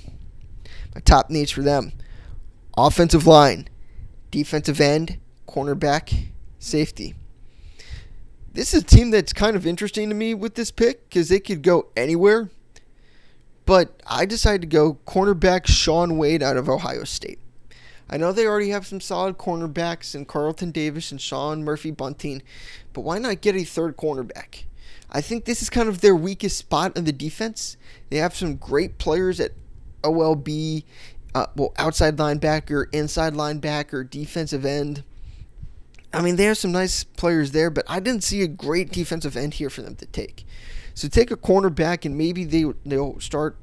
My 0.93 1.01
top 1.01 1.29
needs 1.29 1.51
for 1.51 1.63
them 1.63 1.93
offensive 2.77 3.25
line, 3.27 3.67
defensive 4.29 4.79
end, 4.79 5.19
cornerback, 5.47 6.27
safety. 6.59 7.15
This 8.53 8.73
is 8.73 8.83
a 8.83 8.85
team 8.85 9.11
that's 9.11 9.33
kind 9.33 9.55
of 9.55 9.65
interesting 9.65 10.09
to 10.09 10.15
me 10.15 10.33
with 10.33 10.55
this 10.55 10.71
pick 10.71 11.09
because 11.09 11.29
they 11.29 11.39
could 11.39 11.63
go 11.63 11.87
anywhere. 11.97 12.49
But 13.65 14.01
I 14.05 14.25
decided 14.25 14.61
to 14.61 14.67
go 14.67 14.99
cornerback 15.07 15.67
Shaun 15.67 16.17
Wade 16.17 16.43
out 16.43 16.57
of 16.57 16.69
Ohio 16.69 17.05
State. 17.05 17.39
I 18.11 18.17
know 18.17 18.33
they 18.33 18.45
already 18.45 18.69
have 18.69 18.85
some 18.85 18.99
solid 18.99 19.37
cornerbacks 19.37 20.13
in 20.13 20.25
Carlton 20.25 20.71
Davis 20.71 21.11
and 21.11 21.21
Sean 21.21 21.63
Murphy 21.63 21.91
Bunting, 21.91 22.43
but 22.91 23.01
why 23.01 23.17
not 23.17 23.39
get 23.39 23.55
a 23.55 23.63
third 23.63 23.95
cornerback? 23.95 24.65
I 25.09 25.21
think 25.21 25.45
this 25.45 25.61
is 25.61 25.69
kind 25.69 25.87
of 25.87 26.01
their 26.01 26.15
weakest 26.15 26.57
spot 26.57 26.97
in 26.97 27.05
the 27.05 27.13
defense. 27.13 27.77
They 28.09 28.17
have 28.17 28.35
some 28.35 28.55
great 28.57 28.97
players 28.97 29.39
at 29.39 29.51
OLB, 30.03 30.83
uh, 31.33 31.47
well, 31.55 31.73
outside 31.77 32.17
linebacker, 32.17 32.93
inside 32.93 33.33
linebacker, 33.33 34.09
defensive 34.09 34.65
end. 34.65 35.03
I 36.13 36.21
mean, 36.21 36.35
they 36.35 36.43
have 36.45 36.57
some 36.57 36.73
nice 36.73 37.05
players 37.05 37.51
there, 37.51 37.69
but 37.69 37.85
I 37.87 38.01
didn't 38.01 38.23
see 38.23 38.41
a 38.41 38.47
great 38.47 38.91
defensive 38.91 39.37
end 39.37 39.55
here 39.55 39.69
for 39.69 39.81
them 39.81 39.95
to 39.95 40.05
take. 40.07 40.45
So 40.93 41.07
take 41.07 41.31
a 41.31 41.37
cornerback, 41.37 42.03
and 42.03 42.17
maybe 42.17 42.43
they 42.43 42.65
they'll 42.85 43.19
start 43.21 43.57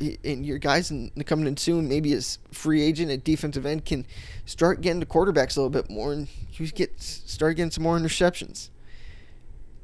and 0.00 0.44
your 0.44 0.58
guys 0.58 0.90
in, 0.90 1.10
coming 1.24 1.46
in 1.46 1.56
soon, 1.56 1.88
maybe 1.88 2.12
as 2.12 2.38
free 2.52 2.82
agent 2.82 3.10
at 3.10 3.24
defensive 3.24 3.64
end, 3.64 3.84
can 3.84 4.06
start 4.44 4.80
getting 4.80 5.00
the 5.00 5.06
quarterbacks 5.06 5.56
a 5.56 5.60
little 5.60 5.70
bit 5.70 5.90
more 5.90 6.12
and 6.12 6.28
you 6.52 6.66
get 6.68 7.00
start 7.00 7.56
getting 7.56 7.70
some 7.70 7.84
more 7.84 7.98
interceptions. 7.98 8.70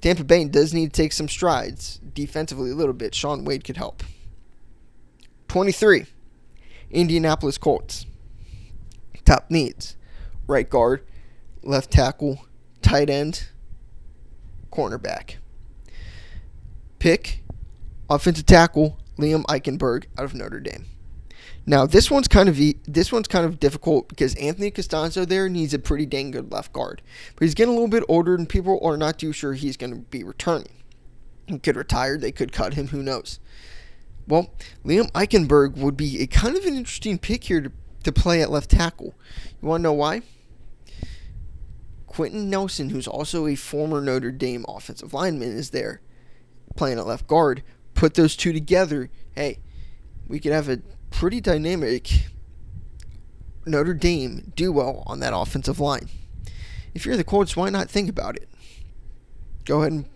Tampa 0.00 0.24
Bay 0.24 0.44
does 0.44 0.74
need 0.74 0.92
to 0.92 1.02
take 1.02 1.12
some 1.12 1.28
strides 1.28 2.00
defensively 2.12 2.70
a 2.70 2.74
little 2.74 2.92
bit. 2.92 3.14
Shaun 3.14 3.44
Wade 3.44 3.64
could 3.64 3.76
help. 3.76 4.02
23. 5.48 6.06
Indianapolis 6.90 7.56
Colts. 7.56 8.06
Top 9.24 9.50
needs. 9.50 9.96
Right 10.48 10.68
guard, 10.68 11.06
left 11.62 11.92
tackle, 11.92 12.44
tight 12.82 13.08
end, 13.08 13.48
cornerback. 14.72 15.36
Pick 16.98 17.42
offensive 18.10 18.46
tackle 18.46 18.98
Liam 19.22 19.44
Eichenberg 19.44 20.04
out 20.18 20.24
of 20.24 20.34
Notre 20.34 20.60
Dame. 20.60 20.86
Now 21.64 21.86
this 21.86 22.10
one's 22.10 22.28
kind 22.28 22.48
of 22.48 22.58
this 22.86 23.12
one's 23.12 23.28
kind 23.28 23.46
of 23.46 23.60
difficult 23.60 24.08
because 24.08 24.34
Anthony 24.34 24.70
Castonzo 24.70 25.26
there 25.26 25.48
needs 25.48 25.72
a 25.72 25.78
pretty 25.78 26.06
dang 26.06 26.32
good 26.32 26.50
left 26.50 26.72
guard, 26.72 27.02
but 27.34 27.44
he's 27.44 27.54
getting 27.54 27.72
a 27.72 27.74
little 27.74 27.88
bit 27.88 28.04
older 28.08 28.34
and 28.34 28.48
people 28.48 28.80
are 28.82 28.96
not 28.96 29.18
too 29.18 29.32
sure 29.32 29.54
he's 29.54 29.76
going 29.76 29.92
to 29.92 30.00
be 30.00 30.24
returning. 30.24 30.72
He 31.46 31.58
could 31.58 31.76
retire, 31.76 32.18
they 32.18 32.32
could 32.32 32.52
cut 32.52 32.74
him, 32.74 32.88
who 32.88 33.02
knows. 33.02 33.38
Well, 34.26 34.52
Liam 34.84 35.10
Eichenberg 35.12 35.76
would 35.76 35.96
be 35.96 36.20
a 36.20 36.26
kind 36.26 36.56
of 36.56 36.64
an 36.64 36.76
interesting 36.76 37.18
pick 37.18 37.44
here 37.44 37.60
to, 37.60 37.72
to 38.04 38.12
play 38.12 38.40
at 38.40 38.50
left 38.50 38.70
tackle. 38.70 39.14
You 39.60 39.68
want 39.68 39.80
to 39.80 39.84
know 39.84 39.92
why? 39.92 40.22
Quenton 42.06 42.50
Nelson, 42.50 42.90
who's 42.90 43.08
also 43.08 43.46
a 43.46 43.54
former 43.54 44.00
Notre 44.00 44.30
Dame 44.30 44.64
offensive 44.68 45.14
lineman, 45.14 45.56
is 45.56 45.70
there 45.70 46.00
playing 46.76 46.98
at 46.98 47.06
left 47.06 47.26
guard. 47.26 47.62
Put 48.02 48.14
those 48.14 48.34
two 48.34 48.52
together, 48.52 49.10
hey, 49.36 49.60
we 50.26 50.40
could 50.40 50.50
have 50.50 50.68
a 50.68 50.82
pretty 51.10 51.40
dynamic 51.40 52.24
Notre 53.64 53.94
Dame 53.94 54.52
duo 54.56 55.04
on 55.06 55.20
that 55.20 55.32
offensive 55.32 55.78
line. 55.78 56.08
If 56.94 57.06
you're 57.06 57.16
the 57.16 57.22
Colts, 57.22 57.54
why 57.54 57.70
not 57.70 57.88
think 57.88 58.08
about 58.10 58.34
it? 58.34 58.48
Go 59.64 59.82
ahead 59.82 59.92
and 59.92 60.08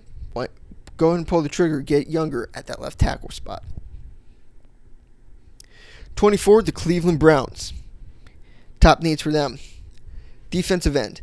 go 0.97 1.11
ahead 1.11 1.19
and 1.19 1.29
pull 1.29 1.43
the 1.43 1.49
trigger, 1.49 1.81
get 1.81 2.09
younger 2.09 2.51
at 2.55 2.67
that 2.67 2.81
left 2.81 2.99
tackle 2.99 3.31
spot. 3.31 3.63
24, 6.17 6.63
the 6.63 6.73
Cleveland 6.73 7.21
Browns. 7.21 7.73
Top 8.81 9.01
needs 9.01 9.23
for 9.23 9.31
them 9.31 9.61
defensive 10.51 10.97
end, 10.97 11.21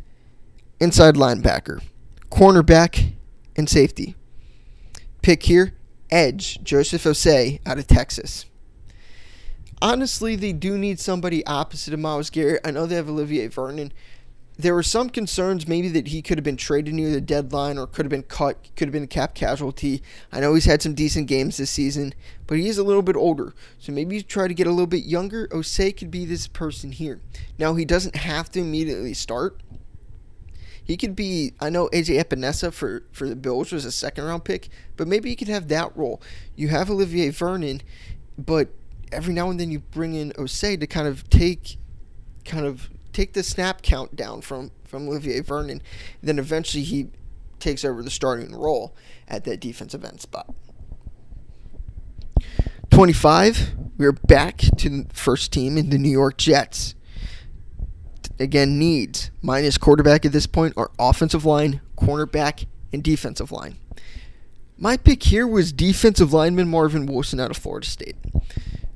inside 0.80 1.14
linebacker, 1.14 1.82
cornerback, 2.30 3.12
and 3.54 3.68
safety. 3.68 4.16
Pick 5.20 5.42
here 5.42 5.74
edge, 6.14 6.62
Joseph 6.62 7.02
Ossai 7.02 7.60
out 7.66 7.78
of 7.78 7.88
Texas. 7.88 8.46
Honestly, 9.82 10.36
they 10.36 10.52
do 10.52 10.78
need 10.78 11.00
somebody 11.00 11.44
opposite 11.44 11.92
of 11.92 11.98
Myles 12.00 12.30
Garrett. 12.30 12.60
I 12.64 12.70
know 12.70 12.86
they 12.86 12.94
have 12.94 13.08
Olivier 13.08 13.48
Vernon, 13.48 13.92
there 14.56 14.74
were 14.74 14.84
some 14.84 15.10
concerns 15.10 15.66
maybe 15.66 15.88
that 15.88 16.08
he 16.08 16.22
could 16.22 16.38
have 16.38 16.44
been 16.44 16.56
traded 16.56 16.94
near 16.94 17.10
the 17.10 17.20
deadline 17.20 17.76
or 17.76 17.88
could 17.88 18.04
have 18.04 18.10
been 18.10 18.22
cut, 18.22 18.70
could 18.76 18.86
have 18.86 18.92
been 18.92 19.04
a 19.04 19.08
cap 19.08 19.34
casualty. 19.34 20.00
I 20.30 20.38
know 20.40 20.54
he's 20.54 20.64
had 20.64 20.80
some 20.80 20.94
decent 20.94 21.26
games 21.26 21.56
this 21.56 21.70
season, 21.70 22.14
but 22.46 22.58
he 22.58 22.68
is 22.68 22.78
a 22.78 22.84
little 22.84 23.02
bit 23.02 23.16
older. 23.16 23.52
So 23.80 23.90
maybe 23.90 24.16
you 24.16 24.22
try 24.22 24.46
to 24.46 24.54
get 24.54 24.68
a 24.68 24.70
little 24.70 24.86
bit 24.86 25.04
younger. 25.04 25.48
Ossai 25.48 25.96
could 25.96 26.10
be 26.10 26.24
this 26.24 26.46
person 26.46 26.92
here. 26.92 27.20
Now, 27.58 27.74
he 27.74 27.84
doesn't 27.84 28.14
have 28.14 28.50
to 28.52 28.60
immediately 28.60 29.14
start. 29.14 29.60
He 30.84 30.96
could 30.96 31.16
be, 31.16 31.54
I 31.60 31.70
know 31.70 31.88
AJ 31.88 32.22
Epenesa 32.22 32.72
for, 32.72 33.04
for 33.10 33.26
the 33.28 33.36
Bills 33.36 33.72
was 33.72 33.84
a 33.86 33.92
second 33.92 34.24
round 34.24 34.44
pick, 34.44 34.68
but 34.96 35.08
maybe 35.08 35.30
he 35.30 35.36
could 35.36 35.48
have 35.48 35.68
that 35.68 35.96
role. 35.96 36.20
You 36.56 36.68
have 36.68 36.90
Olivier 36.90 37.30
Vernon, 37.30 37.80
but 38.36 38.68
every 39.10 39.32
now 39.32 39.48
and 39.48 39.58
then 39.58 39.70
you 39.70 39.78
bring 39.78 40.14
in 40.14 40.32
Ossai 40.32 40.78
to 40.78 40.86
kind 40.86 41.08
of 41.08 41.28
take 41.30 41.78
kind 42.44 42.66
of 42.66 42.90
take 43.12 43.32
the 43.32 43.42
snap 43.42 43.80
count 43.80 44.14
down 44.14 44.42
from 44.42 44.70
from 44.84 45.08
Olivier 45.08 45.40
Vernon. 45.40 45.80
Then 46.22 46.38
eventually 46.38 46.84
he 46.84 47.08
takes 47.58 47.84
over 47.84 48.02
the 48.02 48.10
starting 48.10 48.54
role 48.54 48.94
at 49.26 49.44
that 49.44 49.60
defensive 49.60 50.04
end 50.04 50.20
spot. 50.20 50.54
25, 52.90 53.74
we're 53.96 54.12
back 54.12 54.58
to 54.58 54.88
the 54.88 55.06
first 55.12 55.50
team 55.52 55.78
in 55.78 55.90
the 55.90 55.98
New 55.98 56.10
York 56.10 56.36
Jets. 56.36 56.94
Again, 58.38 58.78
needs 58.78 59.30
minus 59.42 59.78
quarterback 59.78 60.24
at 60.24 60.32
this 60.32 60.46
point 60.46 60.74
are 60.76 60.90
offensive 60.98 61.44
line, 61.44 61.80
cornerback, 61.96 62.66
and 62.92 63.02
defensive 63.02 63.52
line. 63.52 63.76
My 64.76 64.96
pick 64.96 65.22
here 65.22 65.46
was 65.46 65.72
defensive 65.72 66.32
lineman 66.32 66.68
Marvin 66.68 67.06
Wilson 67.06 67.38
out 67.38 67.50
of 67.50 67.56
Florida 67.56 67.86
State. 67.86 68.16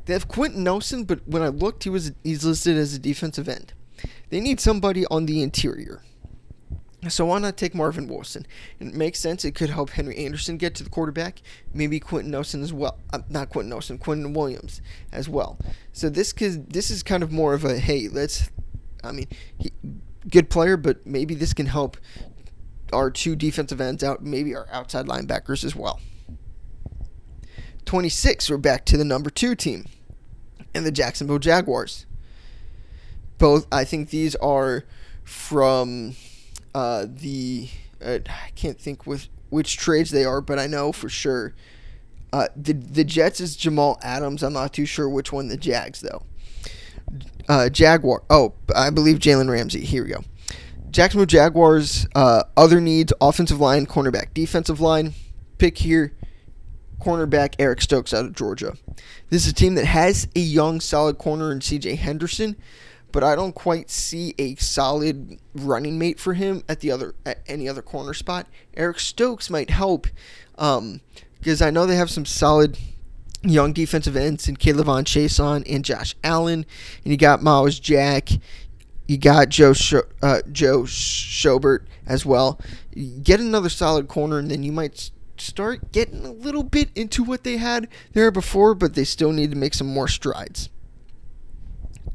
They 0.06 0.12
have 0.12 0.26
Quenton 0.26 0.64
Nelson, 0.64 1.04
but 1.04 1.26
when 1.26 1.42
I 1.42 1.48
looked, 1.48 1.84
he 1.84 1.90
was 1.90 2.12
he's 2.24 2.44
listed 2.44 2.76
as 2.76 2.94
a 2.94 2.98
defensive 2.98 3.48
end. 3.48 3.74
They 4.30 4.40
need 4.40 4.60
somebody 4.60 5.06
on 5.06 5.26
the 5.26 5.42
interior. 5.42 6.02
So 7.08 7.26
why 7.26 7.38
not 7.38 7.56
take 7.56 7.76
Marvin 7.76 8.08
Wilson? 8.08 8.44
It 8.80 8.92
makes 8.92 9.20
sense. 9.20 9.44
It 9.44 9.54
could 9.54 9.70
help 9.70 9.90
Henry 9.90 10.16
Anderson 10.16 10.56
get 10.56 10.74
to 10.76 10.84
the 10.84 10.90
quarterback. 10.90 11.42
Maybe 11.72 12.00
Quenton 12.00 12.32
Nelson 12.32 12.60
as 12.60 12.72
well. 12.72 12.98
Uh, 13.12 13.20
not 13.28 13.50
Quenton 13.50 13.70
Nelson, 13.70 13.98
Quinnen 13.98 14.34
Williams 14.34 14.82
as 15.12 15.28
well. 15.28 15.58
So 15.92 16.08
this 16.08 16.32
could, 16.32 16.72
this 16.72 16.90
is 16.90 17.04
kind 17.04 17.22
of 17.22 17.30
more 17.30 17.54
of 17.54 17.64
a 17.64 17.78
hey, 17.78 18.08
let's. 18.08 18.50
I 19.04 19.12
mean, 19.12 19.28
he, 19.58 19.72
good 20.28 20.50
player, 20.50 20.76
but 20.76 21.06
maybe 21.06 21.34
this 21.34 21.52
can 21.52 21.66
help 21.66 21.96
our 22.92 23.10
two 23.10 23.36
defensive 23.36 23.80
ends 23.80 24.02
out. 24.02 24.22
Maybe 24.22 24.54
our 24.54 24.66
outside 24.70 25.06
linebackers 25.06 25.64
as 25.64 25.76
well. 25.76 26.00
26, 27.84 28.50
we're 28.50 28.58
back 28.58 28.84
to 28.86 28.96
the 28.96 29.04
number 29.04 29.30
two 29.30 29.54
team 29.54 29.86
and 30.74 30.84
the 30.84 30.92
Jacksonville 30.92 31.38
Jaguars 31.38 32.06
both. 33.38 33.66
I 33.72 33.84
think 33.84 34.10
these 34.10 34.34
are 34.36 34.84
from 35.24 36.14
uh, 36.74 37.06
the. 37.08 37.68
Uh, 38.04 38.18
I 38.28 38.50
can't 38.54 38.78
think 38.78 39.06
with 39.06 39.28
which 39.48 39.76
trades 39.76 40.10
they 40.10 40.24
are, 40.24 40.40
but 40.40 40.58
I 40.58 40.66
know 40.66 40.92
for 40.92 41.08
sure. 41.08 41.54
Uh, 42.30 42.48
the 42.54 42.74
the 42.74 43.04
Jets 43.04 43.40
is 43.40 43.56
Jamal 43.56 43.98
Adams. 44.02 44.42
I'm 44.42 44.52
not 44.52 44.74
too 44.74 44.84
sure 44.84 45.08
which 45.08 45.32
one 45.32 45.48
the 45.48 45.56
Jags 45.56 46.02
though. 46.02 46.24
Uh, 47.48 47.68
Jaguar. 47.68 48.22
Oh, 48.28 48.54
I 48.74 48.90
believe 48.90 49.18
Jalen 49.18 49.50
Ramsey. 49.50 49.84
Here 49.84 50.04
we 50.04 50.10
go. 50.10 50.22
Jacksonville 50.90 51.26
Jaguars. 51.26 52.06
Uh, 52.14 52.44
other 52.56 52.80
needs: 52.80 53.12
offensive 53.20 53.60
line, 53.60 53.86
cornerback, 53.86 54.34
defensive 54.34 54.80
line. 54.80 55.14
Pick 55.58 55.78
here. 55.78 56.14
Cornerback 57.00 57.54
Eric 57.58 57.80
Stokes 57.80 58.12
out 58.12 58.24
of 58.24 58.34
Georgia. 58.34 58.74
This 59.30 59.46
is 59.46 59.52
a 59.52 59.54
team 59.54 59.76
that 59.76 59.84
has 59.84 60.26
a 60.34 60.40
young, 60.40 60.80
solid 60.80 61.16
corner 61.16 61.52
in 61.52 61.60
C.J. 61.60 61.94
Henderson, 61.94 62.56
but 63.12 63.22
I 63.22 63.36
don't 63.36 63.54
quite 63.54 63.88
see 63.88 64.34
a 64.36 64.56
solid 64.56 65.38
running 65.54 65.98
mate 65.98 66.18
for 66.18 66.34
him 66.34 66.64
at 66.68 66.80
the 66.80 66.90
other 66.90 67.14
at 67.24 67.38
any 67.46 67.68
other 67.68 67.82
corner 67.82 68.14
spot. 68.14 68.46
Eric 68.74 68.98
Stokes 68.98 69.48
might 69.48 69.70
help 69.70 70.08
because 70.52 71.62
um, 71.62 71.66
I 71.66 71.70
know 71.70 71.86
they 71.86 71.96
have 71.96 72.10
some 72.10 72.26
solid 72.26 72.76
young 73.42 73.72
defensive 73.72 74.16
ends 74.16 74.48
in 74.48 74.56
K'Lavon 74.56 75.04
Chaisson 75.04 75.64
and 75.72 75.84
Josh 75.84 76.14
Allen, 76.24 76.66
and 77.04 77.12
you 77.12 77.16
got 77.16 77.42
Myles 77.42 77.78
Jack, 77.78 78.30
you 79.06 79.16
got 79.16 79.48
Joe 79.48 79.72
Scho- 79.72 80.08
uh, 80.22 80.42
Joe 80.52 80.82
Schobert 80.82 81.86
as 82.06 82.26
well. 82.26 82.60
Get 83.22 83.40
another 83.40 83.68
solid 83.68 84.08
corner, 84.08 84.38
and 84.38 84.50
then 84.50 84.62
you 84.62 84.72
might 84.72 85.10
start 85.38 85.92
getting 85.92 86.26
a 86.26 86.32
little 86.32 86.64
bit 86.64 86.90
into 86.94 87.22
what 87.22 87.44
they 87.44 87.56
had 87.56 87.88
there 88.12 88.30
before, 88.30 88.74
but 88.74 88.94
they 88.94 89.04
still 89.04 89.32
need 89.32 89.50
to 89.50 89.56
make 89.56 89.74
some 89.74 89.86
more 89.86 90.08
strides. 90.08 90.68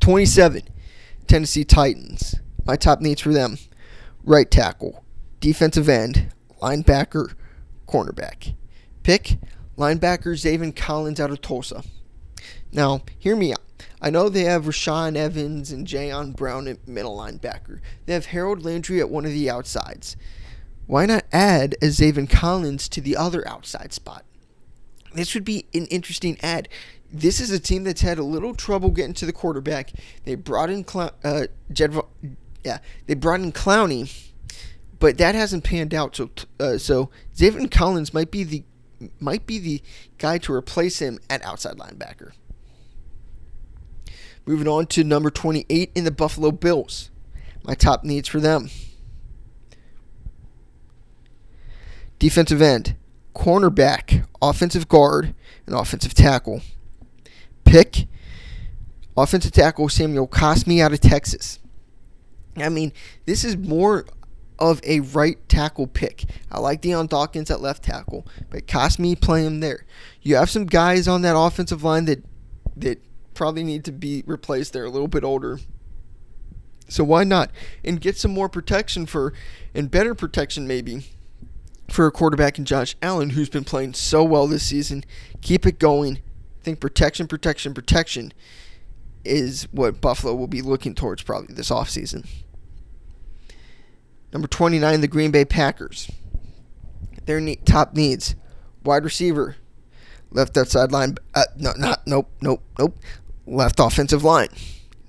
27. 0.01 0.63
Tennessee 1.27 1.63
Titans. 1.63 2.35
My 2.65 2.75
top 2.75 3.01
needs 3.01 3.21
for 3.21 3.33
them 3.33 3.57
right 4.23 4.49
tackle, 4.49 5.03
defensive 5.39 5.89
end, 5.89 6.31
linebacker, 6.61 7.33
cornerback. 7.87 8.55
Pick 9.03 9.37
linebacker 9.77 10.33
Zaven 10.33 10.75
Collins 10.75 11.19
out 11.19 11.31
of 11.31 11.41
Tulsa. 11.41 11.83
Now, 12.71 13.03
hear 13.17 13.35
me 13.35 13.51
out. 13.51 13.61
I 14.01 14.09
know 14.09 14.27
they 14.29 14.43
have 14.43 14.65
Rashaan 14.65 15.15
Evans 15.15 15.71
and 15.71 15.87
Jayon 15.87 16.35
Brown 16.35 16.67
at 16.67 16.87
middle 16.87 17.17
linebacker. 17.17 17.79
They 18.05 18.13
have 18.13 18.27
Harold 18.27 18.65
Landry 18.65 18.99
at 18.99 19.09
one 19.09 19.25
of 19.25 19.31
the 19.31 19.49
outsides. 19.49 20.17
Why 20.87 21.05
not 21.05 21.23
add 21.31 21.73
a 21.81 21.87
Zaven 21.87 22.29
Collins 22.29 22.89
to 22.89 23.01
the 23.01 23.15
other 23.15 23.47
outside 23.47 23.93
spot? 23.93 24.25
This 25.13 25.33
would 25.33 25.45
be 25.45 25.65
an 25.73 25.85
interesting 25.87 26.37
add 26.41 26.67
this 27.13 27.39
is 27.39 27.51
a 27.51 27.59
team 27.59 27.83
that's 27.83 28.01
had 28.01 28.17
a 28.17 28.23
little 28.23 28.55
trouble 28.55 28.89
getting 28.89 29.13
to 29.13 29.25
the 29.25 29.31
quarterback. 29.31 29.91
They 30.25 30.33
brought 30.33 30.71
in 30.71 30.85
Cl- 30.85 31.13
uh, 31.23 31.45
Jed, 31.71 31.95
yeah, 32.65 32.79
they 33.05 33.13
brought 33.13 33.41
in 33.41 33.51
Clowney, 33.51 34.31
but 34.99 35.19
that 35.19 35.35
hasn't 35.35 35.63
panned 35.63 35.93
out. 35.93 36.15
So, 36.15 36.31
uh, 36.59 36.79
so 36.79 37.11
Zaven 37.35 37.69
Collins 37.69 38.13
might 38.13 38.31
be 38.31 38.43
the 38.43 38.63
might 39.19 39.45
be 39.45 39.59
the 39.59 39.81
guy 40.17 40.37
to 40.39 40.53
replace 40.53 40.99
him 40.99 41.19
at 41.29 41.43
outside 41.43 41.77
linebacker. 41.77 42.31
Moving 44.45 44.67
on 44.67 44.87
to 44.87 45.03
number 45.03 45.29
28 45.29 45.91
in 45.95 46.03
the 46.03 46.11
Buffalo 46.11 46.51
Bills. 46.51 47.09
My 47.63 47.75
top 47.75 48.03
needs 48.03 48.27
for 48.27 48.39
them. 48.39 48.69
Defensive 52.19 52.61
end, 52.61 52.95
cornerback, 53.33 54.25
offensive 54.41 54.87
guard, 54.87 55.33
and 55.65 55.75
offensive 55.75 56.13
tackle 56.13 56.61
pick. 57.73 58.07
Offensive 59.15 59.51
tackle 59.51 59.89
Samuel 59.89 60.27
Cosmi 60.27 60.81
out 60.81 60.93
of 60.93 60.99
Texas. 60.99 61.59
I 62.57 62.69
mean, 62.69 62.93
this 63.25 63.43
is 63.43 63.57
more 63.57 64.05
of 64.59 64.79
a 64.83 65.01
right 65.01 65.37
tackle 65.49 65.87
pick. 65.87 66.25
I 66.51 66.59
like 66.59 66.81
Dion 66.81 67.07
Dawkins 67.07 67.51
at 67.51 67.61
left 67.61 67.83
tackle, 67.83 68.27
but 68.49 68.67
Cosmi 68.67 69.19
play 69.19 69.45
him 69.45 69.59
there. 69.59 69.85
You 70.21 70.35
have 70.35 70.49
some 70.49 70.65
guys 70.65 71.07
on 71.07 71.21
that 71.23 71.37
offensive 71.37 71.83
line 71.83 72.05
that 72.05 72.23
that 72.75 73.01
probably 73.33 73.63
need 73.63 73.83
to 73.85 73.91
be 73.91 74.23
replaced. 74.25 74.73
They're 74.73 74.85
a 74.85 74.89
little 74.89 75.07
bit 75.07 75.23
older. 75.23 75.59
So 76.87 77.03
why 77.03 77.23
not? 77.23 77.51
And 77.83 77.99
get 78.01 78.17
some 78.17 78.31
more 78.31 78.49
protection 78.49 79.05
for 79.05 79.33
and 79.73 79.89
better 79.89 80.13
protection 80.13 80.67
maybe 80.67 81.05
for 81.89 82.05
a 82.07 82.11
quarterback 82.11 82.57
in 82.57 82.65
Josh 82.65 82.95
Allen 83.01 83.31
who's 83.31 83.49
been 83.49 83.63
playing 83.63 83.93
so 83.93 84.23
well 84.23 84.47
this 84.47 84.63
season. 84.63 85.03
Keep 85.41 85.65
it 85.65 85.79
going 85.79 86.19
I 86.63 86.63
think 86.63 86.79
protection, 86.79 87.27
protection, 87.27 87.73
protection. 87.73 88.31
is 89.25 89.67
what 89.73 89.99
Buffalo 89.99 90.33
will 90.33 90.47
be 90.47 90.61
looking 90.61 90.95
towards 90.95 91.21
probably 91.21 91.53
this 91.53 91.69
offseason. 91.69 92.25
Number 94.33 94.47
29, 94.47 95.01
the 95.01 95.07
Green 95.07 95.29
Bay 95.31 95.45
Packers. 95.45 96.09
Their 97.25 97.55
top 97.63 97.93
needs 97.93 98.35
wide 98.83 99.03
receiver, 99.03 99.55
left 100.31 100.57
outside 100.57 100.91
line, 100.91 101.15
uh, 101.35 101.43
no, 101.55 101.71
not, 101.77 102.01
nope, 102.05 102.29
nope, 102.41 102.61
nope, 102.77 102.97
left 103.45 103.79
offensive 103.79 104.23
line, 104.23 104.49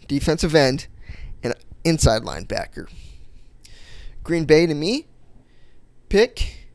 defensive 0.06 0.54
end, 0.54 0.86
and 1.42 1.54
inside 1.82 2.22
linebacker. 2.22 2.88
Green 4.22 4.44
Bay 4.44 4.66
to 4.66 4.74
me, 4.74 5.06
pick 6.08 6.68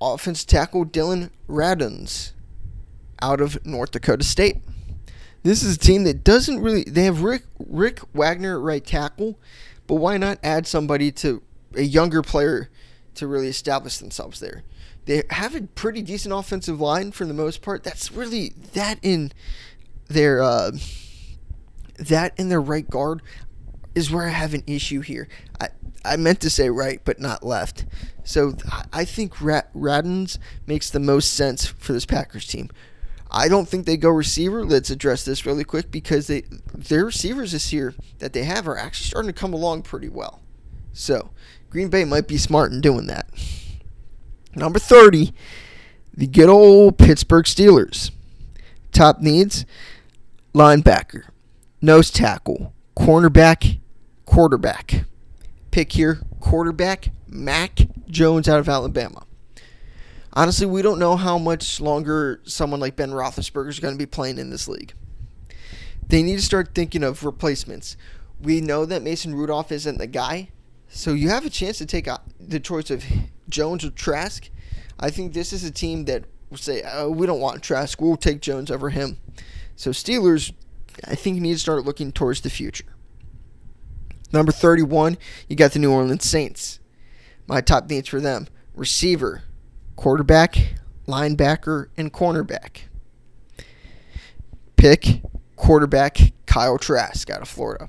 offense 0.00 0.44
tackle 0.44 0.84
Dillon 0.84 1.30
Radunz 1.48 2.32
out 3.22 3.40
of 3.40 3.64
North 3.64 3.92
Dakota 3.92 4.24
State. 4.24 4.58
This 5.44 5.62
is 5.62 5.76
a 5.76 5.78
team 5.78 6.04
that 6.04 6.24
doesn't 6.24 6.60
really. 6.60 6.84
They 6.84 7.04
have 7.04 7.22
Rick 7.22 7.44
Rick 7.58 8.00
Wagner 8.12 8.58
at 8.58 8.62
right 8.62 8.84
tackle, 8.84 9.38
but 9.86 9.94
why 9.94 10.18
not 10.18 10.38
add 10.42 10.66
somebody 10.66 11.10
to 11.12 11.42
a 11.74 11.82
younger 11.82 12.22
player 12.22 12.70
to 13.14 13.26
really 13.26 13.48
establish 13.48 13.98
themselves 13.98 14.40
there? 14.40 14.62
They 15.06 15.22
have 15.30 15.54
a 15.54 15.62
pretty 15.62 16.02
decent 16.02 16.34
offensive 16.34 16.80
line 16.80 17.12
for 17.12 17.24
the 17.24 17.34
most 17.34 17.62
part. 17.62 17.82
That's 17.82 18.12
really 18.12 18.50
that 18.74 18.98
in 19.02 19.32
their 20.08 20.42
uh, 20.42 20.72
that 21.98 22.38
in 22.38 22.48
their 22.48 22.60
right 22.60 22.88
guard 22.88 23.22
is 23.94 24.10
where 24.10 24.26
I 24.26 24.30
have 24.30 24.54
an 24.54 24.64
issue 24.66 25.00
here. 25.00 25.28
I 25.60 25.68
I 26.04 26.16
meant 26.16 26.40
to 26.40 26.50
say 26.50 26.70
right, 26.70 27.00
but 27.04 27.18
not 27.18 27.44
left. 27.44 27.84
So 28.24 28.54
I 28.92 29.04
think 29.04 29.36
Radunz 29.36 30.38
makes 30.66 30.90
the 30.90 31.00
most 31.00 31.32
sense 31.32 31.66
for 31.66 31.92
this 31.92 32.06
Packers 32.06 32.46
team. 32.46 32.68
I 33.30 33.48
don't 33.48 33.68
think 33.68 33.84
they 33.84 33.96
go 33.96 34.10
receiver. 34.10 34.64
Let's 34.64 34.90
address 34.90 35.24
this 35.24 35.44
really 35.44 35.64
quick 35.64 35.90
because 35.90 36.26
they 36.26 36.44
their 36.74 37.06
receivers 37.06 37.52
this 37.52 37.72
year 37.72 37.94
that 38.18 38.32
they 38.32 38.44
have 38.44 38.68
are 38.68 38.76
actually 38.76 39.06
starting 39.06 39.32
to 39.32 39.38
come 39.38 39.52
along 39.52 39.82
pretty 39.82 40.08
well. 40.08 40.40
So 40.92 41.30
Green 41.70 41.88
Bay 41.88 42.04
might 42.04 42.28
be 42.28 42.36
smart 42.36 42.72
in 42.72 42.80
doing 42.80 43.06
that. 43.06 43.28
Number 44.54 44.78
30, 44.78 45.32
the 46.14 46.26
good 46.26 46.48
old 46.48 46.98
Pittsburgh 46.98 47.44
Steelers. 47.44 48.10
Top 48.92 49.20
needs 49.20 49.66
linebacker, 50.54 51.24
nose 51.80 52.10
tackle, 52.10 52.72
cornerback, 52.96 53.78
quarterback. 54.24 55.04
Pick 55.70 55.92
here 55.92 56.20
quarterback 56.40 57.10
Mac 57.26 57.80
Jones 58.08 58.48
out 58.48 58.58
of 58.58 58.68
Alabama 58.68 59.24
honestly, 60.38 60.66
we 60.66 60.82
don't 60.82 61.00
know 61.00 61.16
how 61.16 61.36
much 61.36 61.80
longer 61.80 62.40
someone 62.44 62.78
like 62.78 62.94
Ben 62.94 63.10
Roethlisberger 63.10 63.68
is 63.68 63.80
going 63.80 63.94
to 63.94 63.98
be 63.98 64.06
playing 64.06 64.38
in 64.38 64.50
this 64.50 64.68
league. 64.68 64.92
They 66.06 66.22
need 66.22 66.36
to 66.36 66.42
start 66.42 66.74
thinking 66.74 67.02
of 67.02 67.24
replacements. 67.24 67.96
We 68.40 68.60
know 68.60 68.86
that 68.86 69.02
Mason 69.02 69.34
Rudolph 69.34 69.72
isn't 69.72 69.98
the 69.98 70.06
guy, 70.06 70.50
so 70.88 71.12
you 71.12 71.28
have 71.28 71.46
a 71.46 71.50
chance 71.50 71.78
to 71.78 71.86
take 71.86 72.08
the 72.40 72.60
choice 72.60 72.90
of 72.90 73.04
Jones 73.48 73.84
or 73.84 73.90
Trask. 73.90 74.48
I 74.98 75.10
think 75.10 75.32
this 75.32 75.52
is 75.52 75.64
a 75.64 75.70
team 75.70 76.06
that 76.06 76.24
will 76.50 76.58
say, 76.58 76.82
oh, 76.84 77.10
we 77.10 77.26
don't 77.26 77.40
want 77.40 77.62
Trask. 77.62 78.00
We'll 78.00 78.16
take 78.16 78.40
Jones 78.40 78.70
over 78.70 78.90
him. 78.90 79.18
So 79.76 79.90
Steelers, 79.90 80.52
I 81.04 81.14
think, 81.14 81.40
need 81.40 81.52
to 81.52 81.58
start 81.58 81.84
looking 81.84 82.10
towards 82.10 82.40
the 82.40 82.50
future. 82.50 82.84
Number 84.32 84.52
31, 84.52 85.16
you 85.48 85.56
got 85.56 85.72
the 85.72 85.78
New 85.78 85.92
Orleans 85.92 86.28
Saints. 86.28 86.80
My 87.46 87.60
top 87.60 87.88
needs 87.88 88.08
for 88.08 88.20
them 88.20 88.48
receiver, 88.74 89.42
quarterback, 89.96 90.74
linebacker, 91.06 91.86
and 91.96 92.12
cornerback. 92.12 92.82
Pick 94.76 95.22
quarterback 95.56 96.32
Kyle 96.46 96.78
Trask 96.78 97.30
out 97.30 97.42
of 97.42 97.48
Florida. 97.48 97.88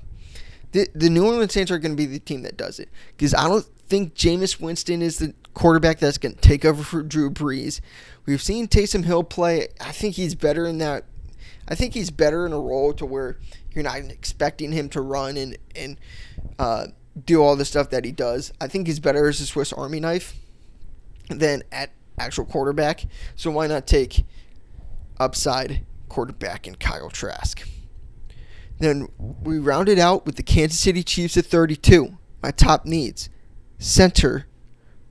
The, 0.72 0.88
the 0.94 1.10
New 1.10 1.26
Orleans 1.26 1.52
Saints 1.52 1.70
are 1.70 1.78
going 1.78 1.92
to 1.92 1.96
be 1.96 2.06
the 2.06 2.20
team 2.20 2.42
that 2.42 2.56
does 2.56 2.78
it 2.78 2.88
because 3.16 3.34
I 3.34 3.48
don't 3.48 3.66
think 3.86 4.14
Jameis 4.14 4.60
Winston 4.60 5.02
is 5.02 5.18
the 5.18 5.34
quarterback 5.52 5.98
that's 5.98 6.18
going 6.18 6.36
to 6.36 6.40
take 6.40 6.64
over 6.64 6.82
for 6.82 7.02
Drew 7.02 7.30
Brees. 7.30 7.80
We've 8.24 8.42
seen 8.42 8.68
Taysom 8.68 9.04
Hill 9.04 9.24
play. 9.24 9.68
I 9.80 9.90
think 9.92 10.14
he's 10.14 10.34
better 10.34 10.64
in 10.66 10.78
that. 10.78 11.04
I 11.68 11.74
think 11.74 11.94
he's 11.94 12.10
better 12.10 12.46
in 12.46 12.52
a 12.52 12.60
role 12.60 12.92
to 12.94 13.04
where 13.04 13.38
you're 13.72 13.84
not 13.84 13.98
expecting 13.98 14.72
him 14.72 14.88
to 14.90 15.00
run 15.00 15.36
and 15.36 15.56
and 15.74 15.98
uh, 16.58 16.86
do 17.24 17.42
all 17.42 17.56
the 17.56 17.64
stuff 17.64 17.90
that 17.90 18.04
he 18.04 18.12
does. 18.12 18.52
I 18.60 18.68
think 18.68 18.86
he's 18.86 19.00
better 19.00 19.28
as 19.28 19.40
a 19.40 19.46
Swiss 19.46 19.72
Army 19.72 20.00
knife 20.00 20.34
than 21.28 21.62
at 21.72 21.90
actual 22.18 22.44
quarterback. 22.44 23.06
So 23.36 23.50
why 23.50 23.66
not 23.66 23.86
take 23.86 24.24
upside 25.18 25.84
quarterback 26.08 26.66
in 26.66 26.76
Kyle 26.76 27.10
Trask? 27.10 27.66
Then 28.80 29.08
we 29.42 29.58
rounded 29.58 29.98
out 29.98 30.24
with 30.24 30.36
the 30.36 30.42
Kansas 30.42 30.80
City 30.80 31.02
Chiefs 31.02 31.36
at 31.36 31.44
32. 31.44 32.16
My 32.42 32.50
top 32.50 32.86
needs 32.86 33.28
center, 33.78 34.46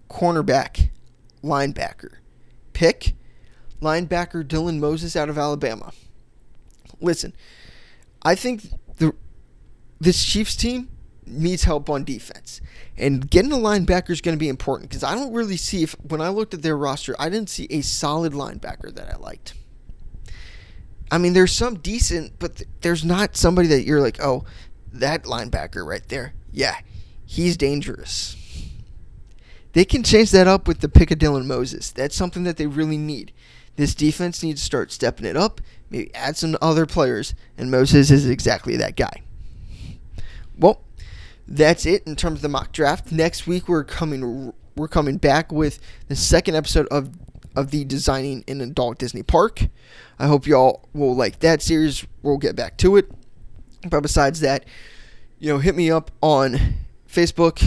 cornerback, 0.09 0.89
linebacker. 1.43 2.17
Pick 2.73 3.13
linebacker 3.79 4.43
Dylan 4.43 4.79
Moses 4.79 5.15
out 5.15 5.29
of 5.29 5.37
Alabama. 5.37 5.93
Listen, 6.99 7.33
I 8.23 8.35
think 8.35 8.63
the 8.97 9.13
this 9.99 10.25
Chiefs 10.25 10.55
team 10.55 10.89
needs 11.27 11.63
help 11.63 11.91
on 11.91 12.03
defense. 12.03 12.61
And 12.97 13.29
getting 13.29 13.51
a 13.51 13.57
linebacker 13.57 14.09
is 14.09 14.21
going 14.21 14.35
to 14.35 14.39
be 14.39 14.49
important 14.49 14.89
because 14.89 15.03
I 15.03 15.13
don't 15.13 15.31
really 15.31 15.57
see 15.57 15.83
if 15.83 15.93
when 16.01 16.21
I 16.21 16.29
looked 16.29 16.55
at 16.55 16.63
their 16.63 16.75
roster, 16.75 17.15
I 17.19 17.29
didn't 17.29 17.49
see 17.49 17.67
a 17.69 17.81
solid 17.81 18.33
linebacker 18.33 18.93
that 18.95 19.13
I 19.13 19.17
liked. 19.17 19.53
I 21.11 21.17
mean, 21.17 21.33
there's 21.33 21.51
some 21.51 21.75
decent, 21.75 22.37
but 22.39 22.57
th- 22.57 22.69
there's 22.81 23.03
not 23.03 23.35
somebody 23.35 23.67
that 23.69 23.83
you're 23.83 24.01
like, 24.01 24.21
oh, 24.21 24.43
that 24.93 25.23
linebacker 25.23 25.85
right 25.85 26.07
there. 26.07 26.33
Yeah, 26.51 26.77
he's 27.25 27.57
dangerous. 27.57 28.35
They 29.73 29.85
can 29.85 30.03
change 30.03 30.31
that 30.31 30.47
up 30.47 30.67
with 30.67 30.79
the 30.79 30.89
pick 30.89 31.11
of 31.11 31.19
Dylan 31.19 31.45
Moses. 31.45 31.91
That's 31.91 32.15
something 32.15 32.43
that 32.43 32.57
they 32.57 32.67
really 32.67 32.97
need. 32.97 33.31
This 33.75 33.95
defense 33.95 34.43
needs 34.43 34.61
to 34.61 34.65
start 34.65 34.91
stepping 34.91 35.25
it 35.25 35.37
up, 35.37 35.61
maybe 35.89 36.13
add 36.13 36.37
some 36.37 36.57
other 36.61 36.85
players, 36.85 37.33
and 37.57 37.71
Moses 37.71 38.11
is 38.11 38.27
exactly 38.27 38.75
that 38.77 38.95
guy. 38.95 39.21
Well, 40.57 40.81
that's 41.47 41.85
it 41.85 42.05
in 42.05 42.15
terms 42.15 42.39
of 42.39 42.41
the 42.41 42.49
mock 42.49 42.71
draft. 42.71 43.11
Next 43.11 43.47
week 43.47 43.67
we're 43.67 43.83
coming 43.83 44.53
we're 44.75 44.87
coming 44.87 45.17
back 45.17 45.51
with 45.51 45.79
the 46.07 46.15
second 46.15 46.55
episode 46.55 46.87
of 46.87 47.09
of 47.59 47.71
the 47.71 47.83
designing 47.83 48.43
an 48.47 48.61
adult 48.61 48.97
Disney 48.97 49.21
park. 49.21 49.67
I 50.17 50.27
hope 50.27 50.47
y'all 50.47 50.87
will 50.93 51.15
like 51.15 51.39
that 51.39 51.61
series. 51.61 52.05
We'll 52.23 52.37
get 52.37 52.55
back 52.55 52.77
to 52.77 52.95
it. 52.95 53.11
But 53.89 54.01
besides 54.01 54.39
that, 54.39 54.65
you 55.39 55.49
know, 55.49 55.59
hit 55.59 55.75
me 55.75 55.91
up 55.91 56.11
on 56.21 56.57
Facebook, 57.07 57.61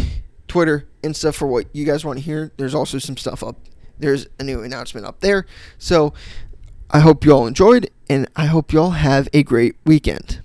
Twitter, 0.48 0.88
Insta 1.02 1.35
for 1.35 1.46
what 1.46 1.66
you 1.72 1.85
guys 1.85 2.05
want 2.05 2.18
to 2.18 2.24
hear. 2.24 2.52
There's 2.57 2.74
also 2.74 2.98
some 2.98 3.16
stuff 3.16 3.42
up. 3.42 3.57
There's 3.98 4.26
a 4.38 4.44
new 4.44 4.62
announcement 4.62 5.07
up 5.07 5.20
there. 5.20 5.46
So 5.78 6.14
I 6.90 7.00
hope 7.00 7.24
you 7.24 7.33
all 7.33 7.46
enjoyed, 7.46 7.90
and 8.09 8.28
I 8.35 8.46
hope 8.46 8.72
you 8.72 8.81
all 8.81 8.90
have 8.90 9.28
a 9.33 9.42
great 9.42 9.76
weekend. 9.85 10.42